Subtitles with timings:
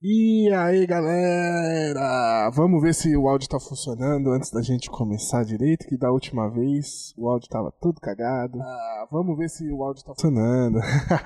[0.00, 2.50] E aí, galera?
[2.50, 6.48] Vamos ver se o áudio tá funcionando antes da gente começar direito, que da última
[6.48, 8.60] vez o áudio tava todo cagado.
[8.60, 10.78] Ah, vamos ver se o áudio tá funcionando.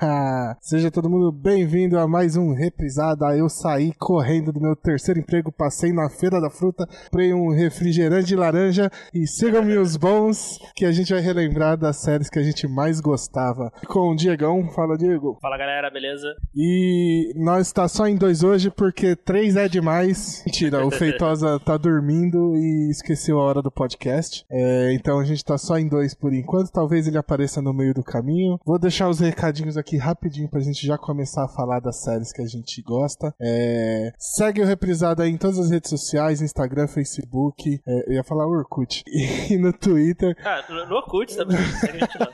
[0.59, 3.35] Seja todo mundo bem-vindo a mais um Reprisada.
[3.37, 8.27] Eu saí correndo do meu terceiro emprego, passei na Feira da Fruta, comprei um refrigerante
[8.27, 12.43] de laranja e sigam-me os bons, que a gente vai relembrar das séries que a
[12.43, 13.71] gente mais gostava.
[13.87, 14.67] Com o Diegão.
[14.71, 15.37] Fala, Diego.
[15.41, 16.35] Fala, galera, beleza?
[16.55, 20.41] E nós tá só em dois hoje porque três é demais.
[20.47, 24.45] Mentira, o Feitosa tá dormindo e esqueceu a hora do podcast.
[24.49, 26.71] É, então a gente tá só em dois por enquanto.
[26.71, 28.59] Talvez ele apareça no meio do caminho.
[28.65, 32.41] Vou deixar os recadinhos aqui rapidinho pra gente já começar a falar das séries que
[32.41, 33.33] a gente gosta.
[33.39, 37.79] É, segue o Reprisado aí em todas as redes sociais: Instagram, Facebook.
[37.85, 39.03] É, eu ia falar Orkut.
[39.49, 40.35] E no Twitter.
[40.43, 41.57] Ah, no, no Orkut também.
[41.79, 42.29] Segue a gente lá.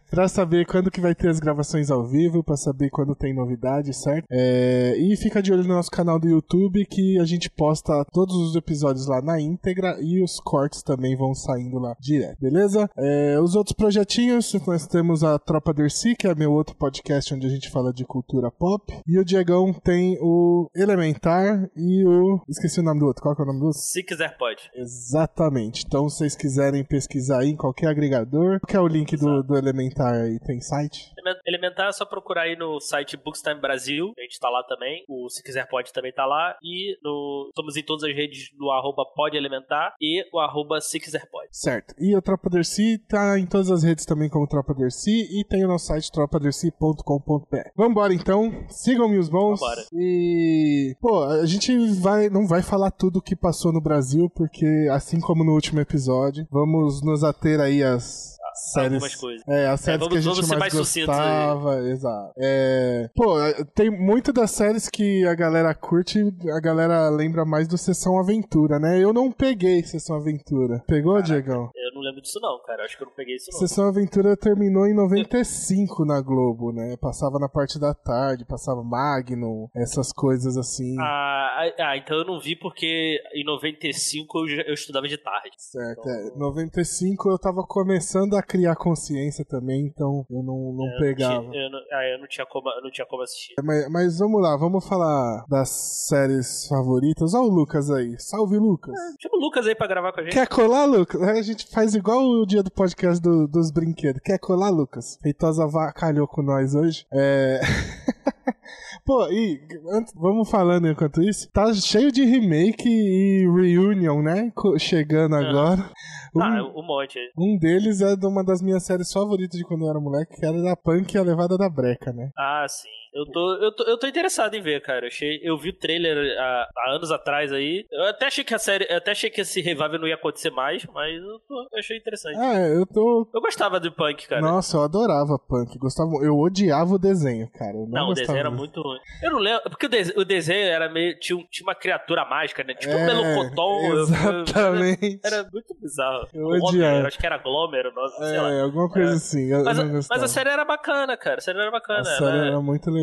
[0.10, 3.94] pra saber quando que vai ter as gravações ao vivo, pra saber quando tem novidade,
[3.94, 4.26] certo?
[4.30, 8.34] É, e fica de olho no nosso canal do YouTube que a gente posta todos
[8.34, 12.88] os episódios lá na íntegra e os cortes também vão saindo lá direto, beleza?
[12.96, 17.46] É, os outros projetinhos, nós temos a Tropa Dercy, que é meu outro podcast onde
[17.46, 18.92] a gente fala de cultura pop.
[19.06, 22.40] E o Diegão tem o Elementar e o.
[22.48, 23.22] Esqueci o nome do outro.
[23.22, 23.80] Qual que é o nome do outro?
[23.80, 24.70] Se quiser, pode.
[24.74, 25.84] Exatamente.
[25.86, 29.56] Então, se vocês quiserem pesquisar aí em qualquer agregador, qual é o link do, do
[29.56, 30.38] Elementar aí?
[30.40, 31.12] Tem site?
[31.46, 35.04] Elementar é só procurar aí no site Bookstime Brasil, a gente tá lá também.
[35.10, 36.56] O Se Quiser Pode também tá lá.
[36.62, 41.00] E no, estamos em todas as redes do arroba Pode Elementar e o arroba Se
[41.00, 41.48] Quiser Pode.
[41.50, 41.94] Certo.
[41.98, 45.64] E o Tropa Dercy tá em todas as redes também como Tropa Dercy e tem
[45.64, 47.70] o nosso site tropadercy.com.br.
[47.76, 49.58] Vambora então, sigam-me os bons.
[49.58, 49.82] Vambora.
[49.92, 54.88] E, pô, a gente vai, não vai falar tudo o que passou no Brasil, porque
[54.92, 58.92] assim como no último episódio, vamos nos ater aí às séries.
[58.94, 59.48] Algumas coisas.
[59.48, 60.78] É, as séries vamos- que a gente mais, mais aí.
[60.80, 62.32] gostava, exato.
[62.38, 63.34] É, pô,
[63.74, 66.18] tem muito das séries que a galera curte,
[66.54, 68.98] a galera lembra mais do Sessão Aventura, né?
[69.02, 70.82] Eu não peguei Sessão Aventura.
[70.86, 71.70] Pegou, Diegão?
[71.74, 72.84] Eu não lembro disso não, cara.
[72.84, 73.58] Acho que eu não peguei isso não.
[73.58, 76.96] Sessão Aventura terminou em 95 na Globo, né?
[77.00, 80.96] Passava na parte da tarde, passava Magnum, essas coisas assim.
[81.00, 85.50] Ah, ah, então eu não vi porque em 95 eu, já- eu estudava de tarde.
[85.58, 86.30] Certo, é.
[86.36, 91.40] 95 eu tava começando a criar consciência também, então eu não, não Eu não pegava.
[91.40, 93.54] tinha- eu não, ah, eu não tinha como, não tinha como assistir.
[93.62, 95.68] Mas, mas vamos lá, vamos falar das
[96.08, 97.32] séries favoritas.
[97.34, 98.18] Olha o Lucas aí.
[98.18, 98.94] Salve, Lucas.
[99.20, 100.32] Chama o Lucas aí pra gravar com a gente.
[100.32, 101.22] Quer colar, Lucas?
[101.22, 104.20] A gente faz igual o dia do podcast do- dos brinquedos.
[104.24, 105.16] Quer colar, Lucas?
[105.22, 107.06] Feitosa vacalhou com nós hoje.
[107.12, 107.60] É.
[109.04, 109.60] Pô, e
[109.92, 111.50] antes- vamos falando enquanto isso.
[111.52, 114.52] Tá cheio de remake e reunion, né?
[114.78, 115.90] Chegando agora.
[116.34, 117.28] Um, Ah, um monte aí.
[117.36, 120.46] um deles é de uma das minhas séries favoritas de quando eu era moleque, que
[120.46, 122.30] era da Punk e a Levada da Breca, né?
[122.38, 122.88] Ah, sim.
[123.12, 125.04] Eu tô, eu, tô, eu tô interessado em ver, cara.
[125.04, 127.84] Eu, achei, eu vi o trailer há, há anos atrás aí.
[127.90, 128.86] Eu até achei que a série.
[128.88, 131.96] Eu até achei que esse revival não ia acontecer mais, mas eu, tô- eu achei
[131.96, 132.36] interessante.
[132.38, 133.28] Ah, eu tô.
[133.34, 134.40] Eu gostava do punk, cara.
[134.40, 135.76] Nossa, eu adorava Punk.
[135.78, 137.72] Gostava, eu odiava o desenho, cara.
[137.76, 138.80] Eu não, Não, o desenho era muito.
[138.80, 138.98] ruim.
[139.22, 139.62] Eu não lembro.
[139.70, 141.18] Porque o desenho, o desenho era meio.
[141.18, 142.74] Tinha, tinha uma criatura mágica, né?
[142.74, 143.80] Tipo É, um melocoton.
[143.88, 145.20] eu- eu- Exatamente.
[145.24, 146.28] Era, muito bizarro.
[146.32, 147.08] Eu Glomer, odiava.
[147.08, 148.52] acho que era Glomer, o nome, sei lá.
[148.52, 149.14] É, alguma coisa É.
[149.14, 149.50] assim.
[149.50, 151.38] Eu Mas, a, mas a série era bacana, cara.
[151.38, 152.00] A série era bacana.
[152.00, 152.99] A série ela- era muito legal.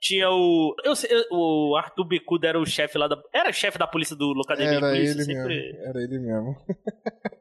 [0.00, 0.74] Tinha o.
[0.84, 3.16] Eu, sei- o Arthur Bicudo era o chefe lá da.
[3.32, 5.12] Era chefe da polícia do Locademia de Era Polícia.
[5.12, 5.48] ele sempre.
[5.72, 5.78] mesmo.
[5.84, 6.56] Era ele mesmo.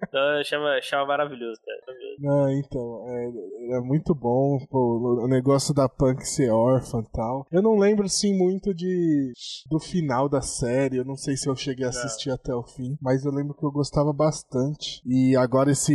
[0.08, 1.98] Então, eu achava, achava maravilhoso, cara.
[2.20, 7.46] Não, então, é, é muito bom pô, o negócio da Punk ser órfã e tal.
[7.52, 9.34] Eu não lembro, assim, muito de
[9.70, 10.98] do final da série.
[10.98, 13.66] Eu não sei se eu cheguei a assistir até o fim, mas eu lembro que
[13.66, 15.02] eu gostava bastante.
[15.06, 15.94] E agora esse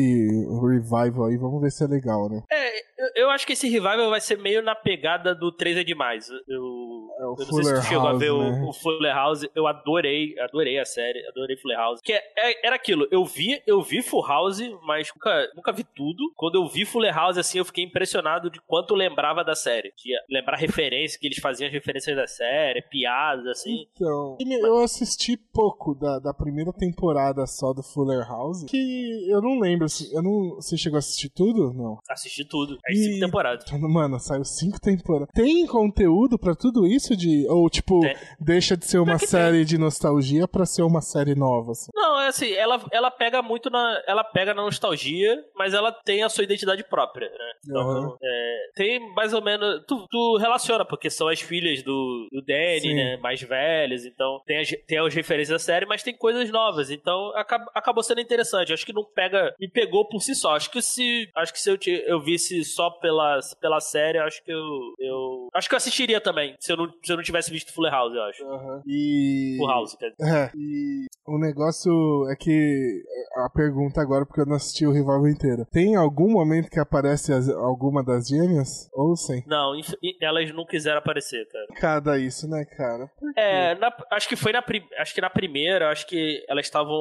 [0.61, 2.43] revival aí, vamos ver se é legal, né?
[2.53, 5.85] É, eu, eu acho que esse revival vai ser meio na pegada do 3 é
[5.85, 6.00] demais.
[6.49, 6.90] Eu,
[7.21, 8.63] É o eu não sei se Fuller tu chegou a House, ver né?
[8.65, 9.47] o, o Fuller House.
[9.55, 12.01] Eu adorei, adorei a série, adorei Fuller House.
[12.03, 15.85] Que é- é- era aquilo, eu vi, eu vi Full House, mas nunca, nunca vi
[15.85, 16.33] tudo.
[16.37, 19.93] Quando eu vi Fuller House, assim, eu fiquei impressionado de quanto lembrava da série.
[19.97, 23.87] De lembrar referência, que eles faziam as referências da série, piadas, assim.
[23.95, 29.59] Então, eu assisti pouco da, da primeira temporada só do Fuller House, que eu não
[29.61, 31.73] lembro, eu não, você chegou a assistir tudo?
[31.75, 31.99] Não.
[32.09, 32.79] Assisti tudo.
[32.87, 33.65] As E- cinco temporadas.
[33.73, 35.29] Mano, saiu cinco temporadas.
[35.35, 38.17] Tem conteúdo pra tudo isso de ou tipo Tem.
[38.39, 41.91] deixa de ser uma série de nostalgia pra ser uma série nova, assim.
[41.95, 44.03] Não, é assim, ela, ela pega muito na.
[44.07, 47.53] ela pega na nostalgia, mas ela tem a sua identidade própria, né?
[47.65, 48.17] Então, Uhum.
[48.23, 49.83] é, tem mais ou menos.
[49.87, 52.95] Tu, tu relaciona, porque são as filhas do, do Danny, Sim.
[52.95, 53.17] né?
[53.19, 56.91] Mais velhas, então tem as, tem as referências da série, mas tem coisas novas.
[56.91, 58.73] Então acab- acabou sendo interessante.
[58.73, 59.55] Acho que não pega.
[59.59, 60.55] Me pegou por si só.
[60.57, 61.29] Acho que se.
[61.37, 64.65] Acho que se eu, te- eu visse só pela, pela série, acho que eu,
[64.99, 65.49] eu.
[65.55, 66.55] Acho que eu assistiria também.
[66.59, 68.45] Se eu não, se eu não tivesse visto Fuller House, eu acho.
[68.47, 68.83] Aham.
[68.87, 69.57] E.
[69.59, 70.35] Full House, quer dizer.
[70.35, 73.03] É, e o negócio é que
[73.37, 75.67] a pergunta agora, porque eu não assisti o Revival inteiro.
[75.71, 78.89] Tem algum momento que aparece as- alguma das gêmeas?
[78.93, 79.45] Ou sem?
[79.47, 81.67] Não, inf- elas não quiseram aparecer, cara.
[81.81, 83.07] Cada isso, né, cara?
[83.19, 83.41] Por quê?
[83.41, 86.97] É, na- acho que foi na, pri- acho que na primeira, acho que elas estavam,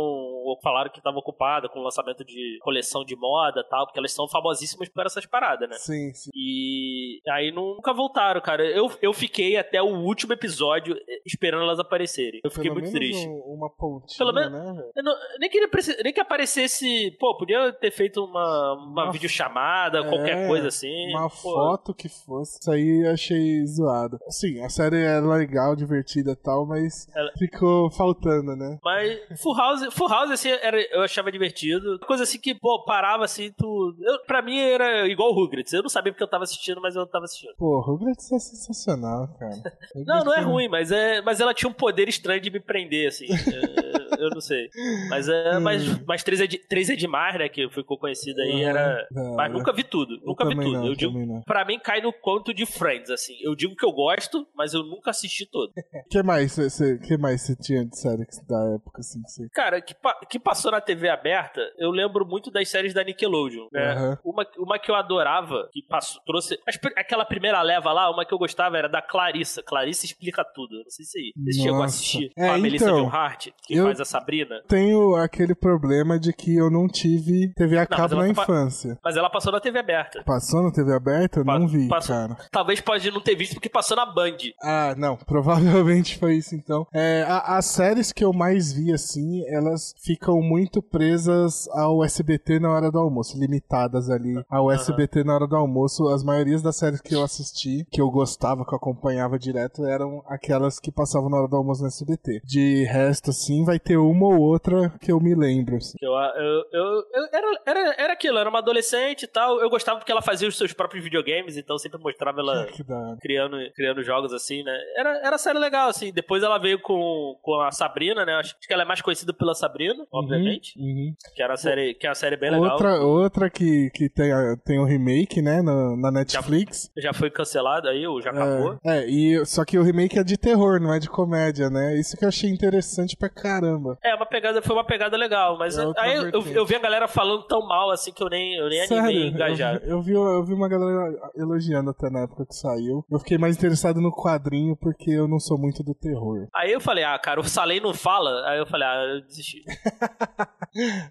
[0.62, 4.12] falaram que estavam ocupadas com o lançamento de coleção de moda e tal, porque elas
[4.14, 5.76] são famosíssimas por essas paradas, né?
[5.78, 6.30] Sim, sim.
[6.34, 8.64] E aí nunca voltaram, cara.
[8.66, 10.96] Eu, eu fiquei até o último episódio
[11.26, 12.42] esperando elas aparecerem.
[12.44, 13.28] Eu fiquei Pelo muito triste.
[13.28, 14.84] um- uma pontinha, Pelo menos- né?
[14.96, 15.70] Eu não- nem queria
[16.04, 17.12] nem que aparecesse.
[17.20, 21.10] Pô, podia ter feito uma, uma, Uma videochamada, é, qualquer coisa assim.
[21.12, 22.60] Uma Pô, foto que fosse.
[22.62, 24.18] Isso aí eu achei zoado.
[24.30, 28.78] Sim, a série é legal, divertida e tal, mas Ela- ficou faltando, né?
[28.84, 32.00] Mas Full House, Full House assim, era, eu achava divertido.
[32.06, 33.96] Coisa assim que, pô, parava assim, tu.
[34.02, 35.74] Eu, pra mim era igual o Rugrats.
[35.74, 37.54] Eu não sabia porque eu tava assistindo, mas eu tava assistindo.
[37.58, 39.52] Pô, Rugrats é sensacional, cara.
[39.96, 43.08] Não, não é ruim, mas, é, mas ela tinha um poder estranho de me prender,
[43.08, 43.28] assim.
[44.20, 44.70] Eu não sei.
[45.10, 47.50] Mas, é, mas, mas três, é de, três é demais, né?
[47.50, 49.08] Que ficou conhecida aí, era.
[49.12, 50.20] Não, Mas nunca vi tudo.
[50.24, 50.72] Nunca vi tudo.
[50.72, 51.18] não, eu digo.
[51.26, 51.42] não.
[51.42, 53.36] Pra mim cai no conto de Friends, assim.
[53.42, 55.72] Eu digo que eu gosto, mas eu nunca assisti todo.
[55.72, 55.74] O
[56.10, 59.50] que mais você que mais você tinha de série da época, assim, que você...
[59.50, 63.68] Cara, que, pa- que passou na TV aberta, eu lembro muito das séries da Nickelodeon,
[63.72, 63.92] né?
[63.94, 64.18] Aham.
[64.24, 66.60] Uma, uma que eu adorava, que passou, trouxe.
[66.96, 69.64] aquela primeira leva lá, uma que eu gostava era da Clarissa.
[69.64, 70.76] Clarissa explica tudo.
[70.76, 73.48] Eu não sei se você chegou a assistir É, com a Melissa então, John Hart,
[73.64, 74.62] que eu- faz a Sabrina.
[74.68, 78.98] Tenho aquele problema de que eu não tive TV a mas cabo na tá- infância.
[79.04, 80.24] Mas ela passou na TV aberta.
[80.24, 81.40] Passou na TV aberta?
[81.40, 82.16] Eu Pa- não vi, passou.
[82.16, 82.38] cara.
[82.52, 84.38] Talvez pode não ter visto porque passou na Band.
[84.62, 86.86] Ah, não, provavelmente foi isso então.
[86.94, 92.60] É, a- as séries que eu mais vi, assim, elas ficam muito presas ao SBT
[92.60, 96.08] na hora do almoço, limitadas ali ao SBT na hora do almoço.
[96.10, 100.24] As maiorias das séries que eu assisti, que eu gostava, que eu acompanhava direto, eram
[100.28, 102.42] aquelas que passavam na hora do almoço no SBT.
[102.44, 105.78] De resto, assim, vai ter uma ou outra que eu me lembro.
[105.78, 105.98] assim.
[106.02, 109.60] Eu, eu, eu, eu- era, era, era aquilo, era uma adolescente e tal.
[109.60, 112.68] Eu gostava porque ela fazia os seus próprios videogames, então eu sempre mostrava ela
[113.22, 114.78] criando, criando jogos assim, né?
[114.96, 116.12] Era, era série legal, assim.
[116.12, 118.34] Depois ela veio com, com a Sabrina, né?
[118.36, 120.74] Acho que ela é mais conhecida pela Sabrina, obviamente.
[120.80, 121.14] Uhum.
[121.36, 122.72] Que era série, que é uma série bem legal.
[122.74, 126.90] Outra, outra que, que tem, a- tem um remake, né, na, na Netflix.
[126.98, 128.78] Já foi cancelada aí, ou já acabou.
[128.86, 131.98] É, é, e, só que o remake é de terror, não é de comédia, né?
[132.00, 133.89] Isso que eu achei interessante pra caramba.
[134.04, 137.08] É, uma pegada, foi uma pegada legal, mas É aí eu, eu, vi a galera
[137.08, 139.76] falando tão mal assim que eu nem, eu nem animei Sério, engajar.
[139.84, 143.04] eu, eu, vi, eu vi uma galera elogiando até na época que saiu.
[143.12, 146.48] Eu fiquei mais interessado no quadrinho porque eu não sou muito do terror.
[146.54, 148.48] Aí eu falei, ah, cara, o Salem não fala.
[148.50, 149.64] Aí eu falei, ah, eu desisti.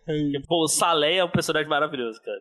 [0.06, 2.38] Porque, pô, o Salem é um personagem maravilhoso, cara.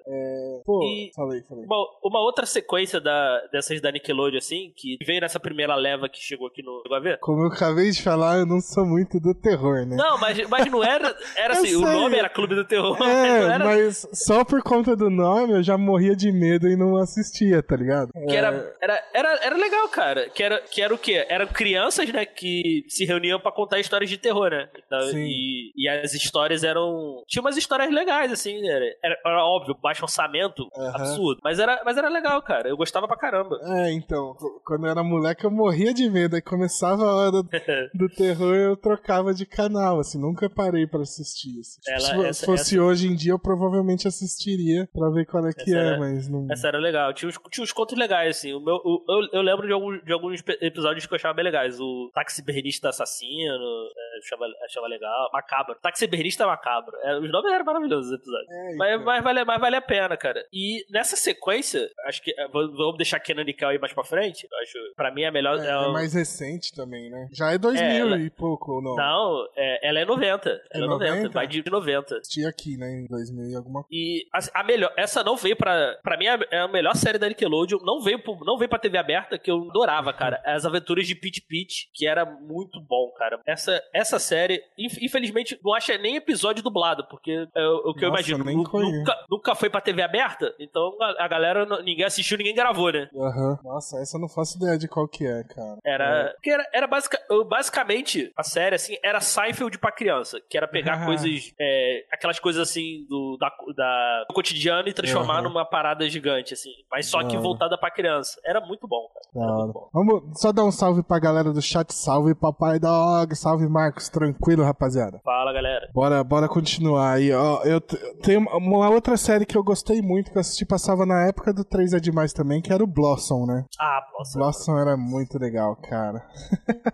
[0.66, 1.66] pô, E- falei, falei.
[1.66, 6.20] Uma, uma outra sequência da, dessas da Nickelodeon, assim, que veio nessa primeira leva que
[6.20, 6.82] chegou aqui no.
[6.84, 7.20] Chegou a ver?
[7.20, 9.96] Como eu acabei de falar, eu não sou muito do terror, né?
[9.96, 11.16] Não, mas, mas não era.
[11.36, 13.66] Era Eu assim, o nome era Clube do Terror, mas É, era.
[13.66, 17.76] mas só por conta do nome eu já morria de medo e não assistia, tá
[17.76, 18.12] ligado?
[18.12, 20.30] Que É, era, era, era, era legal, cara.
[20.30, 21.26] Que era, que era o quê?
[21.30, 24.68] Eram crianças, né, que se reuniam pra contar histórias de terror, né?
[24.86, 25.18] Então, Sim.
[25.20, 27.24] E, e as histórias eram.
[27.28, 28.68] Tinha umas histórias legais, assim.
[28.68, 31.40] Era, era, era óbvio, baixo orçamento, absurdo.
[31.44, 32.70] Mas era, mas era legal, cara.
[32.70, 33.58] Eu gostava pra caramba.
[33.64, 36.36] É, então, qu- quando eu era moleque eu morria de medo.
[36.36, 37.44] Aí começava a hora do,
[37.94, 41.60] do terror eu trocava de canal, assim, nunca parei pra assistir.
[41.60, 41.80] assim.
[41.82, 45.46] Tipo, Ela- se essa- se fosse hoje em dia eu provavelmente assistiria pra ver qual
[45.48, 46.48] é que Essa é, era- mas não.
[46.52, 47.14] Essa era legal.
[47.14, 48.54] Tinha uns, tinha uns contos legais, assim.
[48.54, 51.44] O meu, o- eu, eu lembro de alguns, de alguns episódios que eu achava bem
[51.46, 51.80] legais.
[51.80, 55.30] O Taxibernista Assassino, é, eu achava, achava legal.
[55.34, 55.76] Macabro.
[55.82, 56.96] Taxibernista Macabro.
[57.04, 58.50] É, os nomes eram maravilhosos os episódios.
[58.52, 59.06] É, Mas, então.
[59.06, 60.44] mas, vale, mas vale a pena, cara.
[60.54, 62.32] E nessa sequência, acho que.
[62.38, 64.48] é, Vamos deixar Kenan Nickel aí mais pra frente.
[64.52, 65.58] Eu acho, pra mim, a melhor.
[65.60, 67.28] É, é é mais recente também, né?
[67.32, 68.96] Já é 2000 É, ela- e pouco, ou não?
[68.96, 70.50] Não, é, ela é 90.
[70.72, 71.30] Ela é 90, 90?
[71.34, 72.16] vai de 90.
[72.18, 73.88] Assisti aqui, né, em 2000 e alguma coisa.
[73.92, 75.96] E a, a melhor, essa não veio pra.
[76.04, 77.80] Pra mim, é a melhor série da Nickelodeon.
[77.84, 80.42] Não veio, pro- não veio pra TV aberta, que eu adorava, cara.
[80.46, 83.40] As aventuras de Pete Pete, que era muito bom, cara.
[83.46, 88.10] Essa, essa série, infelizmente, não acha nem episódio dublado, porque é o que Nossa, eu
[88.10, 88.44] imagino.
[88.44, 93.10] Nunca, nunca foi pra TV aberta, então a, a galera, ninguém assistiu, ninguém gravou, né?
[93.14, 93.58] Uhum.
[93.64, 95.78] Nossa, essa eu não faço ideia de qual que é, cara.
[95.86, 96.36] Era.
[96.46, 96.50] É.
[96.50, 97.16] era, era basic,
[97.48, 101.54] basicamente, a série, assim, era Seinfeld pra criança, que era pegar coisas.
[101.60, 105.50] É, aquelas coisas assim do, da, da, do cotidiano e transformar uhum.
[105.50, 106.72] numa parada gigante, assim.
[106.92, 108.40] Mas só que voltada pra criança.
[108.46, 109.48] Era muito bom, cara.
[109.48, 109.90] Muito bom.
[109.94, 111.94] Vamos só dar um salve pra galera do chat.
[111.94, 113.36] Salve, papai dog.
[113.36, 114.10] Salve, Marcos.
[114.10, 115.20] Tranquilo, rapaziada.
[115.24, 115.90] Fala, galera.
[115.94, 117.32] Bora, bora continuar aí.
[117.32, 121.28] Ó, eu tenho uma outra série que eu gostei muito, que eu assisti, passava na
[121.28, 123.66] época do 3 é Demais também, que era o Blossom, né?
[123.80, 124.40] Ah, Blossom.
[124.40, 126.26] Blossom era muito legal, cara.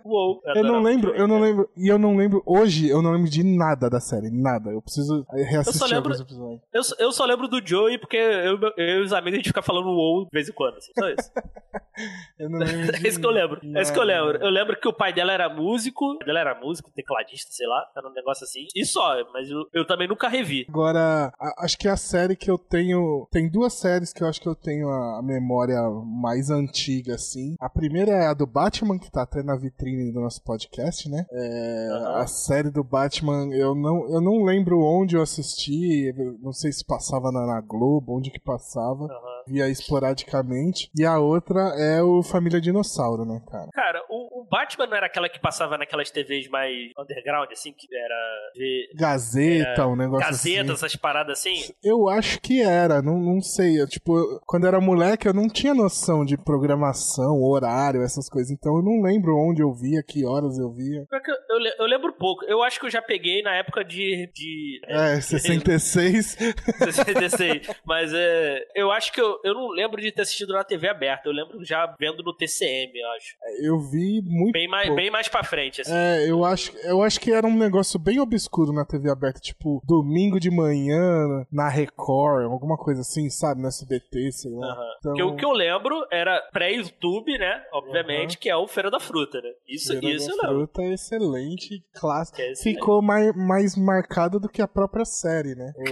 [0.04, 0.40] Uou.
[0.54, 1.68] eu não lembro, eu não lembro.
[1.76, 4.30] E eu não lembro, hoje, eu não lembro de nada da série.
[4.30, 4.70] Nada.
[4.70, 6.60] Eu preciso reassistir eu lembro, alguns episódios.
[6.72, 9.62] Eu, eu só lembro do Joey porque eu, eu e os amigos a gente fica
[9.62, 11.30] falando WoW de vez em quando, assim, só isso.
[12.38, 12.96] eu não lembro.
[12.96, 13.60] é isso que eu lembro.
[13.62, 13.78] Nada.
[13.78, 14.38] É isso que eu lembro.
[14.38, 18.08] Eu lembro que o pai dela era músico, ela era músico, tecladista, sei lá, era
[18.08, 18.66] um negócio assim.
[18.74, 20.66] E só, mas eu, eu também nunca revi.
[20.68, 23.26] Agora, a, acho que a série que eu tenho.
[23.30, 27.54] Tem duas séries que eu acho que eu tenho a, a, memória mais antiga, assim.
[27.60, 31.26] A primeira é a do Batman, que tá até na vitrine do nosso podcast, né?
[31.30, 32.16] É, uhum.
[32.16, 36.12] A série do Batman, eu não, eu não lembro onde eu assisti,
[36.42, 39.04] não sei se passava na, na Globo, onde que passava.
[39.04, 39.33] Uhum.
[39.46, 40.90] Via esporadicamente.
[40.96, 43.68] E a outra é o Família Dinossauro, né, cara?
[43.72, 47.86] Cara, o, o Batman não era aquela que passava naquelas TVs mais underground, assim, que
[47.94, 48.50] era.
[48.54, 50.72] De, Gazeta, era, um negócio Gazeta, assim.
[50.72, 51.74] essas paradas assim?
[51.82, 53.80] Eu acho que era, não, não sei.
[53.80, 54.14] Eu, tipo,
[54.46, 58.50] quando era moleque, eu não tinha noção de programação, horário, essas coisas.
[58.50, 61.06] Então eu não lembro onde eu via, que horas eu via.
[61.10, 62.44] Eu, eu, eu lembro pouco.
[62.44, 64.30] Eu acho que eu já peguei na época de.
[64.32, 66.36] de é, 66.
[66.78, 67.68] 66.
[67.84, 71.28] Mas é, eu acho que eu, eu não lembro de ter assistido na TV aberta.
[71.28, 73.36] Eu lembro já vendo no TCM, eu acho.
[73.42, 74.52] É, eu vi muito.
[74.52, 75.92] Bem mais, bem mais pra frente, assim.
[75.92, 79.40] É, eu acho, eu acho que era um negócio bem obscuro na TV aberta.
[79.40, 83.60] Tipo, domingo de manhã, na Record, alguma coisa assim, sabe?
[83.60, 84.74] No SBT, sei lá.
[84.74, 85.12] Uhum.
[85.12, 85.28] Então...
[85.28, 87.62] o que eu lembro era pré-YouTube, né?
[87.72, 88.40] Obviamente, uhum.
[88.40, 89.50] que é o Feira da Fruta, né?
[89.68, 90.54] Isso, Feira isso da eu.
[90.54, 92.40] Fruta é excelente, clássico.
[92.40, 92.78] É excelente.
[92.78, 95.72] Ficou mais, mais marcado do que a própria série, né?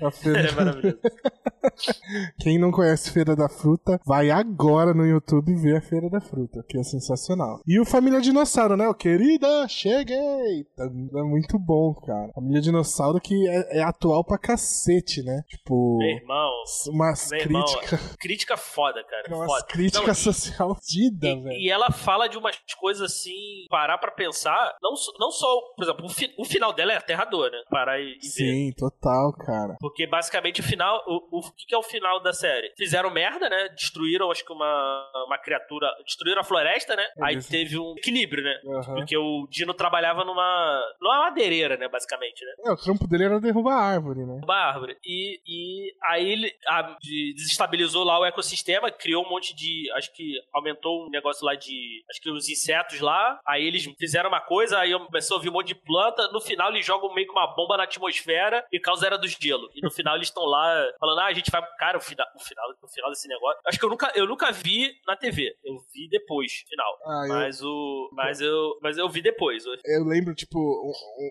[0.00, 0.06] O...
[0.06, 0.48] a Feira...
[0.48, 0.98] É maravilhoso.
[2.40, 6.64] Quem não conhece Feira da Fruta, vai agora no YouTube ver a Feira da Fruta,
[6.68, 7.60] que é sensacional.
[7.66, 8.88] E o Família Dinossauro, né?
[8.88, 10.66] O querida, cheguei!
[10.78, 12.32] É muito bom, cara.
[12.34, 15.42] Família Dinossauro que é, é atual pra cacete, né?
[15.48, 15.98] Tipo.
[15.98, 16.50] Meu irmão.
[16.88, 18.16] Umas críticas.
[18.18, 19.36] Crítica foda, cara.
[19.36, 19.66] Umas foda.
[19.66, 21.52] crítica social dida, velho.
[21.52, 24.76] E ela fala de umas coisas assim, parar pra pensar.
[24.82, 25.46] Não, não só,
[25.76, 27.58] por exemplo, o, fi, o final dela é aterrador, né?
[27.70, 28.74] Parar e, e Sim, ver.
[28.74, 29.76] total, cara.
[29.80, 31.02] Porque basicamente o final.
[31.06, 32.47] O, o, o que é o final da série?
[32.76, 33.68] Fizeram merda, né?
[33.70, 35.88] Destruíram, acho que uma, uma criatura.
[36.04, 37.04] Destruíram a floresta, né?
[37.18, 38.60] É Aí teve um equilíbrio, né?
[38.64, 38.94] Uhum.
[38.96, 40.82] Porque o Dino trabalhava numa.
[41.00, 41.88] numa madeireira, né?
[41.88, 42.52] Basicamente, né?
[42.66, 44.34] É, o trampo dele era derrubar a árvore, né?
[44.34, 44.96] Derrubar a árvore.
[45.04, 49.90] E, e aí ele a, de, desestabilizou lá o ecossistema, criou um monte de.
[49.92, 52.04] Acho que aumentou um negócio lá de.
[52.10, 53.40] Acho que os insetos lá.
[53.46, 56.28] Aí eles fizeram uma coisa, aí começou a vir um monte de planta.
[56.32, 59.68] No final eles jogam meio que uma bomba na atmosfera e causa era dos gelo.
[59.74, 61.62] E no final eles estão lá falando, ah, a gente vai.
[61.78, 63.60] Cara, o final, o final, final desse negócio.
[63.66, 65.54] Acho que eu nunca, eu nunca vi na TV.
[65.64, 66.92] Eu vi depois, final.
[67.04, 67.68] Ah, mas eu...
[67.68, 68.10] o.
[68.12, 68.78] Mas eu.
[68.82, 69.64] Mas eu vi depois.
[69.84, 70.58] Eu lembro, tipo.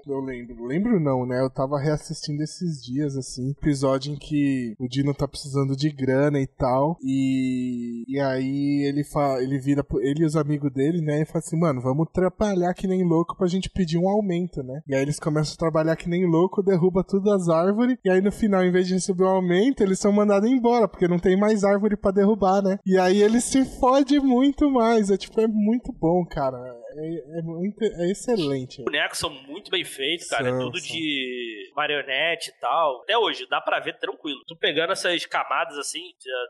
[0.05, 0.65] Eu lembro.
[0.65, 1.41] Lembro não, né?
[1.41, 3.51] Eu tava reassistindo esses dias, assim.
[3.51, 6.97] Episódio em que o Dino tá precisando de grana e tal.
[7.01, 8.03] E.
[8.07, 9.41] E aí ele fala.
[9.41, 9.85] Ele vira.
[10.01, 11.21] Ele e os amigos dele, né?
[11.21, 14.81] E fala assim, mano, vamos trabalhar que nem louco pra gente pedir um aumento, né?
[14.87, 17.97] E aí eles começam a trabalhar que nem louco, derruba tudo as árvores.
[18.03, 21.07] E aí no final, em vez de receber um aumento, eles são mandados embora, porque
[21.07, 22.79] não tem mais árvore para derrubar, né?
[22.83, 25.11] E aí ele se fode muito mais.
[25.11, 26.57] É tipo, é muito bom, cara
[26.97, 28.79] é, é, muito, é excelente.
[28.79, 30.47] Os bonecos são muito bem feitos, cara.
[30.47, 30.87] É são, é tudo são.
[30.87, 33.01] de marionete e tal.
[33.03, 34.39] Até hoje, dá pra ver tranquilo.
[34.47, 36.01] Tu pegando essas camadas assim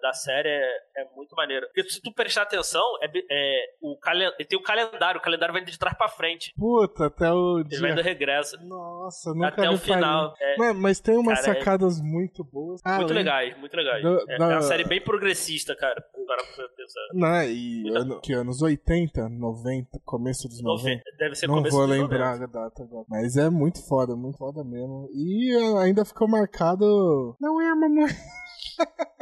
[0.01, 1.67] da série é, é muito maneiro.
[1.67, 5.19] Porque se tu prestar atenção, é, é o calen tem o calendário.
[5.19, 6.53] O calendário vai de trás pra frente.
[6.55, 7.77] Puta, até o dia.
[7.77, 8.57] Ele vai do regresso.
[8.65, 10.33] Nossa, nunca Até o final.
[10.39, 12.79] É, mas, mas, tem umas cara, é sacadas muito boas.
[12.85, 14.01] Ah, muito legais, muito legais.
[14.01, 14.47] Do, é, da...
[14.47, 16.01] uma série bem progressista, cara.
[16.27, 16.43] Para
[16.75, 17.01] pensar.
[17.13, 21.03] Não, e ano, que anos 80, 90, começo começo dos 90.
[21.17, 23.05] Deve ser Não vou lembrar a data agora.
[23.09, 25.09] Mas é muito foda, muito foda mesmo.
[25.11, 27.35] E ainda ficou marcado.
[27.41, 28.07] Não é mamãe.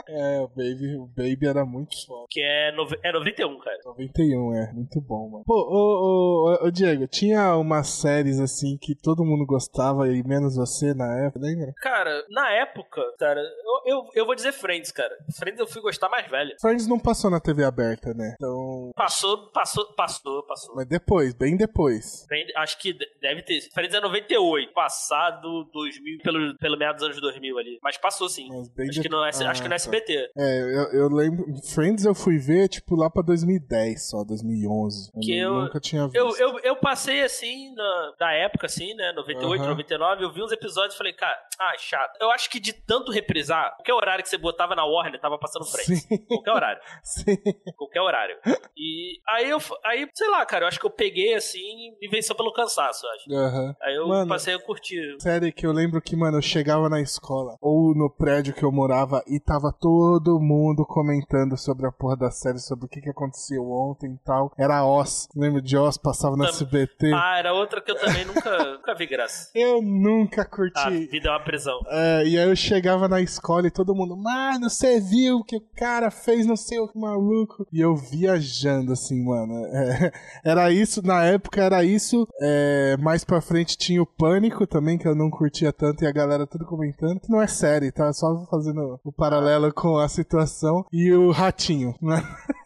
[0.08, 2.26] É, o Baby, o Baby era muito foda.
[2.30, 3.80] Que é, no, é 91, cara.
[3.86, 4.74] 91, é.
[4.74, 5.44] Muito bom, mano.
[5.46, 10.56] Pô, ô, ô, ô, Diego, tinha umas séries assim que todo mundo gostava e menos
[10.56, 11.74] você na época, lembra?
[11.78, 15.16] Cara, na época, cara, eu, eu, eu vou dizer Friends, cara.
[15.38, 16.56] Friends eu fui gostar mais velho.
[16.60, 18.36] Friends não passou na TV aberta, né?
[18.36, 18.92] Então.
[18.96, 20.76] Passou, passou, passou, passou.
[20.76, 22.26] Mas depois, bem depois.
[22.28, 23.62] Friends, acho que deve ter.
[23.74, 27.80] Friends é 98, passado 2000, pelo, pelo meados dos anos 2000 ali.
[27.82, 28.48] Mas passou sim.
[28.50, 29.02] Mas acho, de...
[29.02, 30.32] que no, ah, acho que no SBT.
[30.34, 30.44] Tá.
[30.44, 31.46] É, eu, eu, lembro.
[31.74, 35.12] Friends eu fui ver, tipo, lá pra 2010 só, 2011.
[35.22, 36.16] Que eu, nunca tinha visto.
[36.16, 39.12] Eu, eu, eu passei assim, na, da época, assim, né?
[39.14, 39.70] 98, uhum.
[39.70, 42.18] 99, eu vi uns episódios e falei, cara, ah, chato.
[42.20, 45.66] Eu acho que de tanto reprisar, qualquer horário que você botava na Warner, tava passando
[45.66, 45.96] frente.
[45.96, 46.18] Sim.
[46.28, 46.82] Qualquer horário.
[47.04, 47.38] Sim.
[47.78, 48.38] Qualquer horário.
[48.78, 52.36] E aí eu, aí, sei lá, cara, eu acho que eu peguei assim e venceu
[52.36, 53.30] pelo cansaço, eu acho.
[53.30, 53.76] Uhum.
[53.82, 55.16] Aí eu mano, passei a curtir.
[55.20, 58.72] Sério que eu lembro que, mano, eu chegava na escola ou no prédio que eu
[58.72, 63.10] morava e tava todo mundo comentando sobre a porra da série, sobre o que, que
[63.10, 64.52] aconteceu ontem e tal.
[64.58, 65.28] Era Oz.
[65.36, 65.98] Lembra de Oz?
[65.98, 67.12] Passava no SBT.
[67.14, 69.50] Ah, era outra que eu também nunca, nunca vi graça.
[69.54, 70.80] Eu nunca curti.
[70.80, 71.80] A vida é uma prisão.
[71.88, 75.64] É, e aí eu chegava na escola e todo mundo, mano, você viu que o
[75.76, 77.68] cara fez não sei o que maluco.
[77.72, 79.66] E eu viajando assim, mano.
[79.68, 80.12] É,
[80.44, 82.28] era isso, na época era isso.
[82.42, 86.12] É, mais pra frente tinha o Pânico também, que eu não curtia tanto, e a
[86.12, 87.20] galera tudo comentando.
[87.20, 88.12] Que não é série, tá?
[88.14, 90.86] Só fazendo o paralelo com a situação.
[90.94, 92.22] E o Ratinho, né?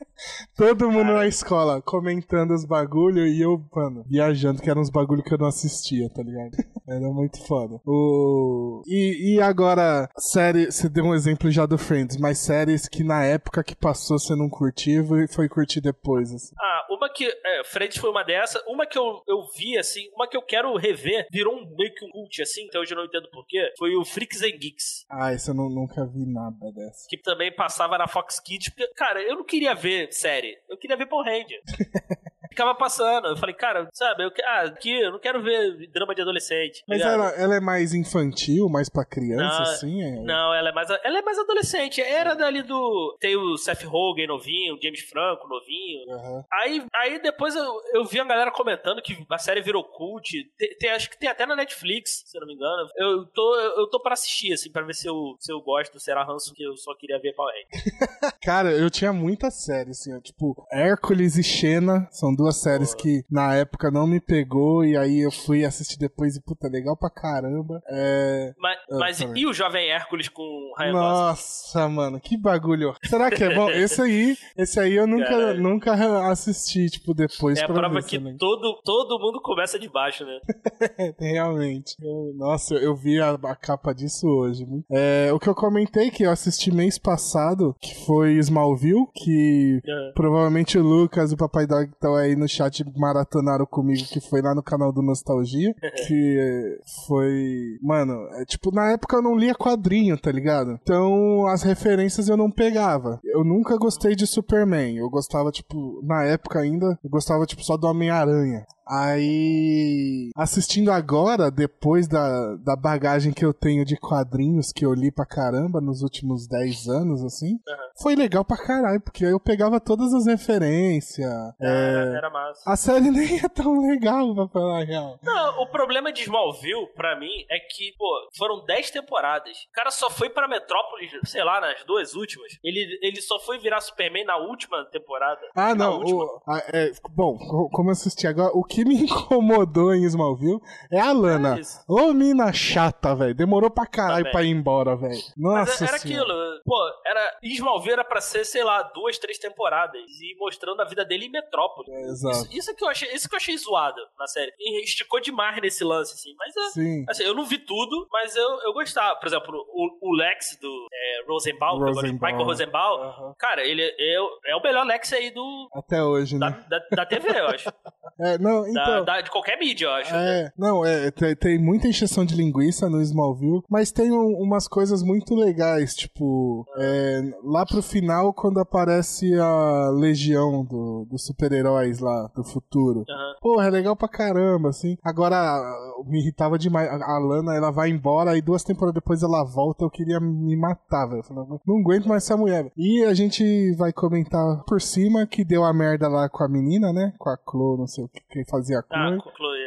[0.56, 5.24] Todo mundo na escola comentando os bagulho e eu, mano, viajando, que eram uns bagulho
[5.24, 6.52] que eu não assistia, tá ligado?
[6.88, 7.80] Era muito foda.
[7.86, 8.82] O...
[8.88, 13.24] E, e agora, série, você deu um exemplo já do Friends, mas séries que na
[13.24, 16.54] época que passou você não curtiu e foi curtir depois, assim.
[16.60, 17.26] Ah, uma que.
[17.26, 18.64] É, Friends foi uma dessa.
[18.68, 22.06] Uma que eu, eu vi, assim, uma que eu quero rever, virou um, meio que
[22.06, 23.72] um cult, assim, até hoje eu não entendo porquê.
[23.78, 25.06] Foi o Freaks and Geeks.
[25.10, 27.06] Ah, esse eu não, nunca vi nada dessa.
[27.08, 28.70] Que também passava na Fox Kids.
[28.70, 30.58] Porque, cara, eu não queria ver série.
[30.70, 31.62] Eu queria ver Paul Ranger.
[32.50, 33.28] Ficava passando.
[33.28, 36.84] Eu falei, cara, sabe, eu, ah, aqui, eu não quero ver drama de adolescente.
[36.88, 40.04] Mas ela, ela é mais infantil, mais pra criança, não, assim?
[40.04, 40.12] É...
[40.22, 42.02] Não, ela é mais ela é mais adolescente.
[42.02, 43.18] Era dali do.
[43.20, 46.08] Tem o Seth Rogen novinho, o James Franco novinho.
[46.08, 46.44] Uhum.
[46.52, 50.44] Aí, aí depois eu, eu vi a galera comentando que a série virou cult.
[50.58, 52.90] Tem, tem, acho que tem até na Netflix, se eu não me engano.
[52.98, 56.10] Eu tô, eu tô pra assistir, assim, pra ver se eu, se eu gosto, se
[56.10, 57.54] era ranço que eu só queria ver Power
[58.42, 63.24] Cara, eu tinha muita série, assim, ó, tipo, Hércules e Xena são duas séries que
[63.30, 67.10] na época não me pegou e aí eu fui assistir depois e puta, legal pra
[67.10, 67.82] caramba.
[67.88, 68.54] É...
[68.58, 71.96] Mas, ah, mas e o Jovem Hércules com Ryan Nossa, Gosling?
[71.96, 72.96] mano, que bagulho.
[73.04, 73.70] Será que é bom?
[73.70, 78.18] esse aí, esse aí eu nunca, nunca assisti, tipo, depois É a prova ver, que
[78.18, 78.36] né?
[78.40, 80.40] todo, todo mundo começa de baixo, né?
[81.20, 81.96] Realmente.
[82.02, 84.66] Eu, nossa, eu, vi a, a, capa disso hoje.
[84.90, 90.12] É, o que eu comentei que eu assisti mês passado, que foi Smallville, que é.
[90.14, 94.42] provavelmente o Lucas e o Papai Dog estão aí no chat maratonaram comigo, que foi
[94.42, 95.74] lá no canal do Nostalgia,
[96.08, 97.78] que foi...
[97.82, 100.80] Mano, é, tipo, na época eu não lia quadrinho, tá ligado?
[100.82, 103.20] Então as referências eu não pegava.
[103.24, 104.98] Eu nunca gostei de Superman.
[104.98, 108.66] Eu gostava, tipo, na época ainda, eu gostava, tipo, só do Homem-Aranha.
[108.90, 115.12] Aí, assistindo agora, depois da, da bagagem que eu tenho de quadrinhos que eu li
[115.12, 117.90] pra caramba nos últimos 10 anos, assim, uhum.
[118.02, 121.32] foi legal pra caralho, porque eu pegava todas as referências.
[121.62, 122.64] É, é, era massa.
[122.66, 125.20] A série nem é tão legal, pra falar a real.
[125.22, 129.56] Não, o problema de Smallville, pra mim, é que, pô, foram 10 temporadas.
[129.70, 132.58] O cara só foi pra Metrópolis, sei lá, nas duas últimas.
[132.64, 135.42] Ele, ele só foi virar Superman na última temporada.
[135.56, 136.02] Ah, não.
[136.02, 137.38] O, a, é, bom,
[137.72, 140.62] como eu assisti agora, o que que me incomodou em Smallville
[140.92, 141.60] é a Lana.
[141.60, 143.36] É Ô, mina chata, velho.
[143.36, 144.32] Demorou pra caralho Também.
[144.32, 145.20] pra ir embora, velho.
[145.36, 146.24] Nossa Mas era senhora.
[146.24, 146.62] aquilo.
[146.64, 147.38] Pô, era.
[147.44, 150.02] Smallville era pra ser, sei lá, duas, três temporadas.
[150.22, 151.92] E mostrando a vida dele em Metrópole.
[151.92, 152.38] É, exato.
[152.38, 154.54] Isso, isso, que eu achei, isso que eu achei zoado na série.
[154.58, 156.34] E esticou demais nesse lance, assim.
[156.38, 156.70] Mas é.
[156.70, 157.06] Sim.
[157.10, 159.20] Assim, eu não vi tudo, mas eu, eu gostava.
[159.20, 162.14] Por exemplo, o, o Lex do é, Rosenbaum, Rosenbaum.
[162.14, 163.02] Michael Rosenbaum.
[163.02, 163.34] Uhum.
[163.38, 165.70] Cara, ele é, é o melhor Lex aí do.
[165.74, 166.64] Até hoje, né?
[166.70, 167.70] Da, da, da TV, eu acho.
[168.20, 169.06] É, não, então...
[169.06, 170.16] Da, da, de qualquer mídia, eu acho.
[170.16, 174.68] É, não, é, tem, tem, muita encheção de linguiça no Smallville, mas tem um, umas
[174.68, 182.00] coisas muito legais, tipo, é, lá pro final, quando aparece a legião do, dos super-heróis
[182.00, 183.00] lá do futuro.
[183.00, 183.34] Uhum.
[183.42, 184.98] Porra, é legal pra caramba, assim.
[185.04, 185.60] Agora,
[186.06, 186.90] me irritava demais.
[186.90, 191.08] A Lana, ela vai embora, e duas temporadas depois ela volta, eu queria me matar,
[191.08, 191.24] velho.
[191.66, 192.72] não aguento mais essa mulher.
[192.78, 196.92] E a gente vai comentar por cima que deu a merda lá com a menina,
[196.94, 197.14] né?
[197.18, 199.18] Com a Chloe, não sei o que, quem fazia a Chloe.
[199.18, 199.59] Ah, com a Chloe,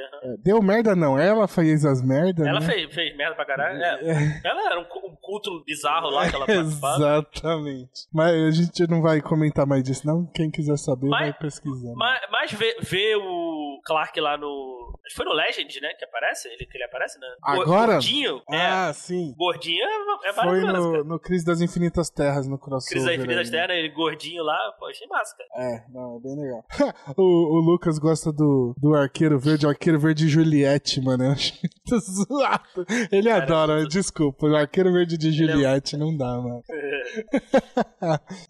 [0.42, 2.46] deu merda não, ela fez as merdas.
[2.46, 2.66] Ela né?
[2.66, 3.82] fez, fez merda pra caralho.
[3.82, 4.40] É.
[4.44, 6.96] Ela era um, um culto bizarro lá que ela participava.
[6.96, 8.08] Exatamente.
[8.12, 10.26] Mas a gente não vai comentar mais disso, não.
[10.26, 11.94] Quem quiser saber, Mas- vai pesquisando.
[11.96, 14.98] Mas, mas ver, ver o Clark lá no.
[15.04, 15.88] Acho que foi no Legend, né?
[15.98, 16.48] Que aparece?
[16.48, 17.26] Ele, que ele aparece, né?
[17.40, 17.92] Go- Agora?
[17.94, 18.40] Gordinho?
[18.50, 18.66] é.
[18.66, 19.34] Ah, sim.
[19.36, 22.88] Gordinho é, é Foi no, no Crise das Infinitas Terras, no crossover.
[22.92, 23.52] Cris da Infinitas aí.
[23.52, 25.50] Terra, ele gordinho lá, pô, achei massa, cara.
[25.66, 26.64] É, não, é bem legal.
[27.16, 31.24] o, o Lucas gosta do, do Arqueiro Verde, o Arqueiro Verde Juliette, mano.
[31.24, 32.86] Eu acho muito zoado.
[33.10, 34.46] Ele Cara, adora, muito- desculpa.
[34.56, 36.62] Arqueiro Verde de é- Juliette não dá, mano.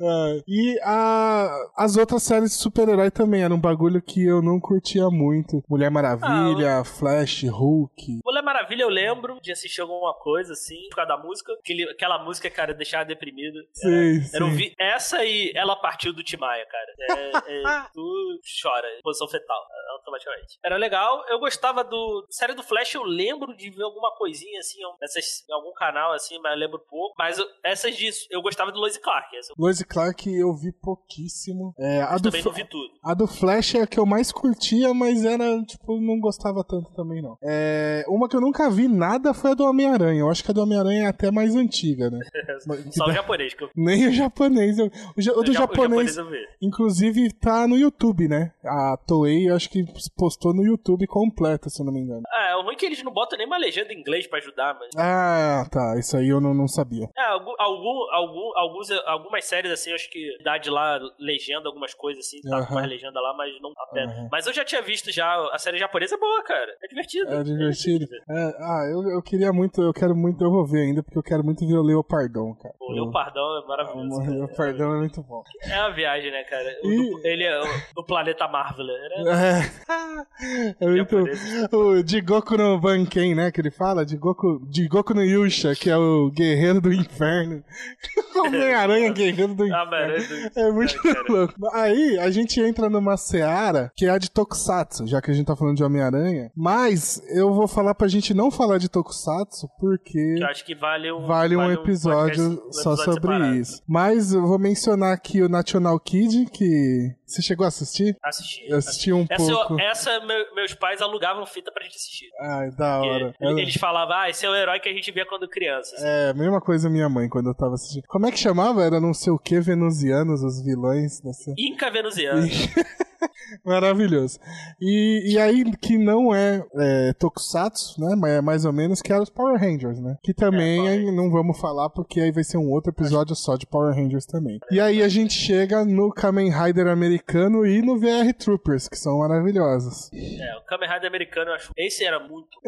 [0.00, 4.58] É, e a, as outras séries de super-herói também era um bagulho que eu não
[4.58, 5.62] curtia muito.
[5.68, 8.20] Mulher Maravilha, Ah, Flash, Hulk.
[8.24, 11.52] Mulher Maravilha eu lembro de assistir alguma coisa assim, por causa da música.
[11.52, 13.58] Aquele, aquela música, cara, deixava deprimido.
[13.72, 14.42] Sim, Era, era sim.
[14.42, 17.18] ouvir essa e ela partiu do Timaya, cara.
[17.20, 19.60] É, é, tu chora, posição fetal,
[19.98, 20.58] automaticamente.
[20.64, 22.26] Era legal, eu gostava do.
[22.30, 26.38] Série do Flash, eu lembro de ver alguma coisinha assim, nessas, em algum canal assim,
[26.40, 27.14] mas eu lembro pouco.
[27.18, 29.36] Mas eu- essas disso, eu gostava do Lois Clark.
[29.36, 31.74] Essa Lois Clark eu vi pouquíssimo.
[31.78, 32.88] É, a, do, também não vi tudo.
[33.04, 36.90] a do Flash é a que eu mais curtia, mas era, tipo, não gostava tanto
[36.94, 37.36] também, não.
[37.42, 40.20] É, uma que eu nunca vi nada foi a do Homem-Aranha.
[40.20, 42.18] Eu acho que a do Homem-Aranha é até mais antiga, né?
[42.92, 44.78] Só o japonês que eu Nem o japonês.
[44.78, 46.16] eu- O, ja- o do o ja- o japonês,
[46.60, 48.52] inclusive, tá no YouTube, né?
[48.64, 49.84] A Toei, eu acho que
[50.16, 51.06] postou no YouTube
[51.42, 52.22] completa, se eu não me engano.
[52.30, 54.76] Ah, o ruim é que eles não botam nem uma legenda em inglês pra ajudar,
[54.78, 54.90] mas.
[54.96, 55.98] Ah, tá.
[55.98, 57.08] Isso aí eu não, não sabia.
[57.16, 62.24] É, algum, algum, alguns, algumas séries, assim, acho que dá de lá legenda, algumas coisas,
[62.26, 62.66] assim, tá Aham.
[62.66, 64.12] com mais legenda lá, mas não a pena.
[64.12, 64.28] Aham.
[64.30, 66.72] Mas eu já tinha visto já, a série japonesa é boa, cara.
[66.82, 67.32] É divertido.
[67.34, 68.06] É divertido.
[68.06, 68.22] ver.
[68.28, 71.22] É, ah, eu, eu queria muito, eu quero muito, eu vou ver ainda, porque eu
[71.22, 72.74] quero muito ver o Leopardon, cara.
[72.80, 74.20] O Leopardão é maravilhoso.
[74.20, 74.32] O.
[74.34, 75.42] Leopardão é muito bom.
[75.70, 76.68] É uma viagem, né, cara?
[76.84, 78.86] O E- do- ele é o, do planeta Marvel.
[78.90, 81.16] Era É, é muito.
[81.34, 81.72] Japonês.
[81.72, 83.50] O Jigoku no Banken, né?
[83.50, 87.62] Que ele fala, Jigoku, Jigoku no Yusha, que é o guerreiro do inferno.
[88.36, 90.50] Homem-Aranha, guerreiro do Ah, inferno.
[90.56, 91.24] É muito É, cara.
[91.28, 91.54] louco.
[91.72, 95.46] Aí a gente entra numa seara que é a de Tokusatsu, já que a gente
[95.46, 96.50] tá falando de Homem-Aranha.
[96.56, 101.10] Mas eu vou falar pra gente não falar de Tokusatsu, porque eu acho que vale
[101.12, 103.54] um, vale um episódio podcast- um só episódio sobre separado.
[103.56, 103.82] isso.
[103.88, 107.14] Mas eu vou mencionar aqui o National Kid, que.
[107.26, 108.14] Você chegou a assistir?
[108.22, 108.62] Assisti.
[108.68, 109.80] Eu assisti um Essa, eu- pouco.
[109.80, 112.26] essa meu- meus pais alugavam fita pra gente assistir.
[112.40, 113.34] Ai, da hora.
[113.40, 115.94] Ela- Eles falavam, ah, esse é o herói que a gente via quando criança.
[115.96, 116.04] assim.
[116.06, 118.04] É, mesma coisa minha mãe quando eu tava assistindo.
[118.08, 118.82] Como é que chamava?
[118.82, 121.54] Era não sei o que venusianos, os vilões dessa.
[121.58, 122.42] Inca venusiano.
[123.64, 124.38] Maravilhoso.
[124.80, 128.14] E, e aí, que não é, é Tokusatsu, né?
[128.16, 130.16] Mas é mais ou menos que era os Power Rangers, né?
[130.22, 133.56] Que também É, aí não vamos falar, porque aí vai ser um outro episódio só
[133.56, 134.58] de Power Rangers também.
[134.70, 139.18] E aí a gente chega no Kamen Rider americano e no VR Troopers, que são
[139.18, 140.10] maravilhosos.
[140.12, 141.72] É, o Kamen Rider americano, eu acho.
[141.76, 142.58] Esse era muito.